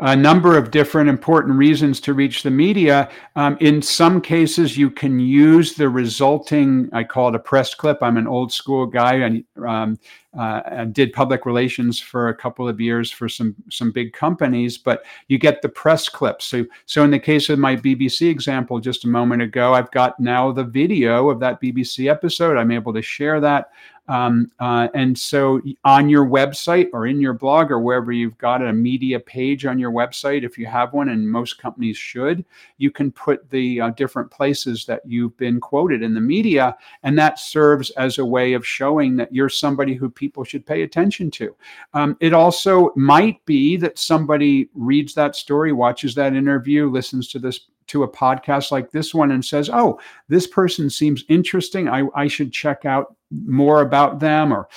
a 0.00 0.14
number 0.14 0.56
of 0.56 0.70
different 0.70 1.08
important 1.08 1.56
reasons 1.56 2.00
to 2.00 2.14
reach 2.14 2.42
the 2.42 2.50
media. 2.50 3.10
Um, 3.34 3.56
in 3.60 3.82
some 3.82 4.20
cases, 4.20 4.78
you 4.78 4.90
can 4.90 5.18
use 5.18 5.74
the 5.74 5.88
resulting, 5.88 6.88
I 6.92 7.04
call 7.04 7.30
it 7.30 7.34
a 7.34 7.40
press 7.40 7.74
clip. 7.74 7.98
I'm 8.00 8.16
an 8.16 8.28
old 8.28 8.52
school 8.52 8.86
guy 8.86 9.14
and 9.14 9.44
um, 9.66 9.98
uh, 10.36 10.84
did 10.84 11.12
public 11.12 11.46
relations 11.46 11.98
for 11.98 12.28
a 12.28 12.34
couple 12.34 12.68
of 12.68 12.80
years 12.80 13.10
for 13.10 13.28
some 13.28 13.54
some 13.70 13.90
big 13.90 14.12
companies, 14.12 14.76
but 14.76 15.04
you 15.28 15.38
get 15.38 15.62
the 15.62 15.68
press 15.68 16.08
clips. 16.08 16.44
So, 16.44 16.66
so 16.86 17.02
in 17.02 17.10
the 17.10 17.18
case 17.18 17.48
of 17.48 17.58
my 17.58 17.76
BBC 17.76 18.28
example 18.28 18.78
just 18.78 19.04
a 19.04 19.08
moment 19.08 19.42
ago, 19.42 19.74
I've 19.74 19.90
got 19.90 20.20
now 20.20 20.52
the 20.52 20.64
video 20.64 21.30
of 21.30 21.40
that 21.40 21.60
BBC 21.60 22.10
episode. 22.10 22.56
I'm 22.56 22.70
able 22.70 22.92
to 22.92 23.02
share 23.02 23.40
that. 23.40 23.70
Um, 24.08 24.50
uh, 24.58 24.88
and 24.94 25.16
so 25.16 25.60
on 25.84 26.08
your 26.08 26.24
website 26.24 26.88
or 26.94 27.06
in 27.06 27.20
your 27.20 27.34
blog 27.34 27.70
or 27.70 27.78
wherever 27.78 28.10
you've 28.10 28.38
got 28.38 28.62
a 28.62 28.72
media 28.72 29.20
page 29.20 29.66
on 29.66 29.78
your 29.78 29.92
website, 29.92 30.44
if 30.44 30.56
you 30.56 30.64
have 30.66 30.94
one, 30.94 31.10
and 31.10 31.30
most 31.30 31.58
companies 31.58 31.98
should, 31.98 32.44
you 32.78 32.90
can 32.90 33.12
put 33.12 33.48
the 33.50 33.80
uh, 33.82 33.90
different 33.90 34.30
places 34.30 34.86
that 34.86 35.02
you've 35.04 35.36
been 35.36 35.60
quoted 35.60 36.02
in 36.02 36.14
the 36.14 36.20
media. 36.20 36.76
And 37.02 37.18
that 37.18 37.38
serves 37.38 37.90
as 37.90 38.16
a 38.16 38.24
way 38.24 38.54
of 38.54 38.66
showing 38.66 39.14
that 39.16 39.32
you're 39.32 39.50
somebody 39.50 39.94
who 39.94 40.08
people 40.18 40.44
should 40.44 40.66
pay 40.66 40.82
attention 40.82 41.30
to. 41.30 41.56
Um, 41.94 42.16
it 42.20 42.34
also 42.34 42.90
might 42.96 43.42
be 43.46 43.76
that 43.76 43.98
somebody 43.98 44.68
reads 44.74 45.14
that 45.14 45.36
story, 45.36 45.72
watches 45.72 46.14
that 46.16 46.34
interview, 46.34 46.90
listens 46.90 47.28
to 47.28 47.38
this 47.38 47.60
to 47.86 48.02
a 48.02 48.08
podcast 48.08 48.70
like 48.70 48.90
this 48.90 49.14
one 49.14 49.30
and 49.30 49.42
says, 49.42 49.70
"Oh, 49.72 49.98
this 50.28 50.46
person 50.46 50.90
seems 50.90 51.24
interesting. 51.28 51.88
I, 51.88 52.04
I 52.14 52.28
should 52.28 52.52
check 52.52 52.84
out 52.84 53.16
more 53.46 53.80
about 53.80 54.20
them 54.20 54.52
or 54.52 54.68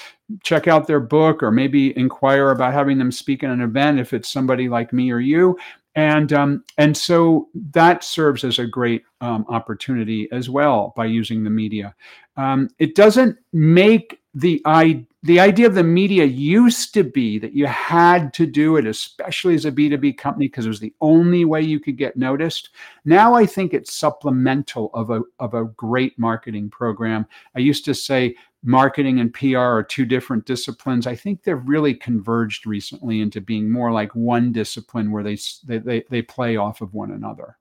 check 0.43 0.67
out 0.67 0.87
their 0.87 0.99
book 0.99 1.43
or 1.43 1.51
maybe 1.51 1.97
inquire 1.97 2.51
about 2.51 2.73
having 2.73 2.97
them 2.97 3.11
speak 3.11 3.43
at 3.43 3.49
an 3.49 3.61
event 3.61 3.99
if 3.99 4.13
it's 4.13 4.31
somebody 4.31 4.69
like 4.69 4.93
me 4.93 5.11
or 5.11 5.19
you." 5.19 5.57
And 5.95 6.31
um, 6.31 6.63
and 6.77 6.95
so 6.95 7.49
that 7.71 8.03
serves 8.03 8.45
as 8.45 8.59
a 8.59 8.65
great 8.65 9.03
um, 9.19 9.45
opportunity 9.49 10.29
as 10.31 10.49
well 10.49 10.93
by 10.95 11.05
using 11.05 11.43
the 11.43 11.49
media. 11.49 11.93
Um, 12.37 12.69
it 12.79 12.95
doesn't 12.95 13.37
make 13.51 14.21
the 14.33 14.61
I 14.63 15.05
the 15.23 15.39
idea 15.39 15.67
of 15.67 15.75
the 15.75 15.83
media 15.83 16.25
used 16.25 16.93
to 16.95 17.03
be 17.03 17.37
that 17.37 17.53
you 17.53 17.67
had 17.67 18.33
to 18.33 18.47
do 18.47 18.77
it, 18.77 18.87
especially 18.87 19.53
as 19.53 19.65
a 19.65 19.71
B2B 19.71 20.17
company, 20.17 20.47
because 20.47 20.65
it 20.65 20.69
was 20.69 20.79
the 20.79 20.95
only 20.99 21.45
way 21.45 21.61
you 21.61 21.79
could 21.79 21.95
get 21.95 22.17
noticed. 22.17 22.69
Now 23.05 23.35
I 23.35 23.45
think 23.45 23.73
it's 23.73 23.93
supplemental 23.93 24.89
of 24.93 25.11
a, 25.11 25.21
of 25.39 25.53
a 25.53 25.65
great 25.65 26.17
marketing 26.17 26.71
program. 26.71 27.27
I 27.55 27.59
used 27.59 27.85
to 27.85 27.93
say 27.93 28.35
marketing 28.63 29.19
and 29.19 29.31
PR 29.31 29.57
are 29.57 29.83
two 29.83 30.05
different 30.05 30.45
disciplines. 30.45 31.05
I 31.05 31.15
think 31.15 31.43
they've 31.43 31.67
really 31.67 31.93
converged 31.93 32.65
recently 32.65 33.21
into 33.21 33.41
being 33.41 33.69
more 33.69 33.91
like 33.91 34.15
one 34.15 34.51
discipline 34.51 35.11
where 35.11 35.23
they, 35.23 35.37
they, 35.65 36.03
they, 36.09 36.21
play 36.21 36.57
off 36.57 36.81
of 36.81 36.93
one 36.93 37.11
another 37.11 37.57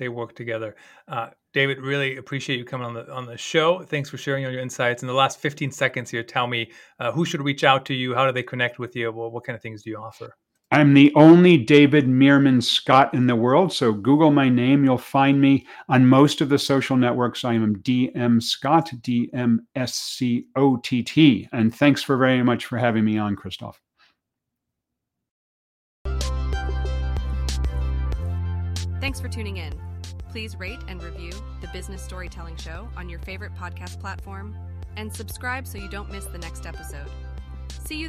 they 0.00 0.08
work 0.08 0.34
together. 0.34 0.74
Uh, 1.06 1.28
David, 1.52 1.80
really 1.80 2.16
appreciate 2.16 2.58
you 2.58 2.64
coming 2.64 2.86
on 2.86 2.94
the 2.94 3.10
on 3.12 3.26
the 3.26 3.36
show. 3.36 3.82
Thanks 3.82 4.08
for 4.08 4.16
sharing 4.16 4.46
all 4.46 4.52
your 4.52 4.60
insights. 4.60 5.02
In 5.02 5.08
the 5.08 5.14
last 5.14 5.40
15 5.40 5.72
seconds 5.72 6.10
here, 6.10 6.22
tell 6.22 6.46
me 6.46 6.70
uh, 7.00 7.10
who 7.10 7.24
should 7.24 7.42
reach 7.42 7.64
out 7.64 7.84
to 7.86 7.94
you? 7.94 8.14
How 8.14 8.24
do 8.24 8.32
they 8.32 8.42
connect 8.42 8.78
with 8.78 8.94
you? 8.94 9.10
Well, 9.10 9.30
what 9.30 9.44
kind 9.44 9.56
of 9.56 9.62
things 9.62 9.82
do 9.82 9.90
you 9.90 9.96
offer? 9.96 10.36
I'm 10.72 10.94
the 10.94 11.12
only 11.16 11.56
David 11.56 12.06
Meerman 12.06 12.62
Scott 12.62 13.12
in 13.12 13.26
the 13.26 13.34
world. 13.34 13.72
So 13.72 13.92
Google 13.92 14.30
my 14.30 14.48
name. 14.48 14.84
You'll 14.84 14.98
find 14.98 15.40
me 15.40 15.66
on 15.88 16.06
most 16.06 16.40
of 16.40 16.48
the 16.48 16.58
social 16.58 16.96
networks. 16.96 17.44
I 17.44 17.54
am 17.54 17.74
DM 17.82 18.40
Scott, 18.40 18.92
D 19.02 19.28
M 19.34 19.66
S 19.74 19.94
C 19.94 20.46
O 20.54 20.76
T 20.76 21.02
T. 21.02 21.48
And 21.52 21.74
thanks 21.74 22.04
for 22.04 22.16
very 22.16 22.44
much 22.44 22.66
for 22.66 22.78
having 22.78 23.04
me 23.04 23.18
on, 23.18 23.34
Christoph. 23.34 23.80
Thanks 29.00 29.18
for 29.18 29.28
tuning 29.28 29.56
in. 29.56 29.89
Please 30.30 30.54
rate 30.56 30.78
and 30.86 31.02
review 31.02 31.32
the 31.60 31.66
Business 31.72 32.00
Storytelling 32.00 32.56
Show 32.56 32.88
on 32.96 33.08
your 33.08 33.18
favorite 33.18 33.52
podcast 33.56 33.98
platform 33.98 34.56
and 34.96 35.12
subscribe 35.12 35.66
so 35.66 35.76
you 35.76 35.88
don't 35.88 36.10
miss 36.10 36.24
the 36.26 36.38
next 36.38 36.66
episode. 36.66 37.10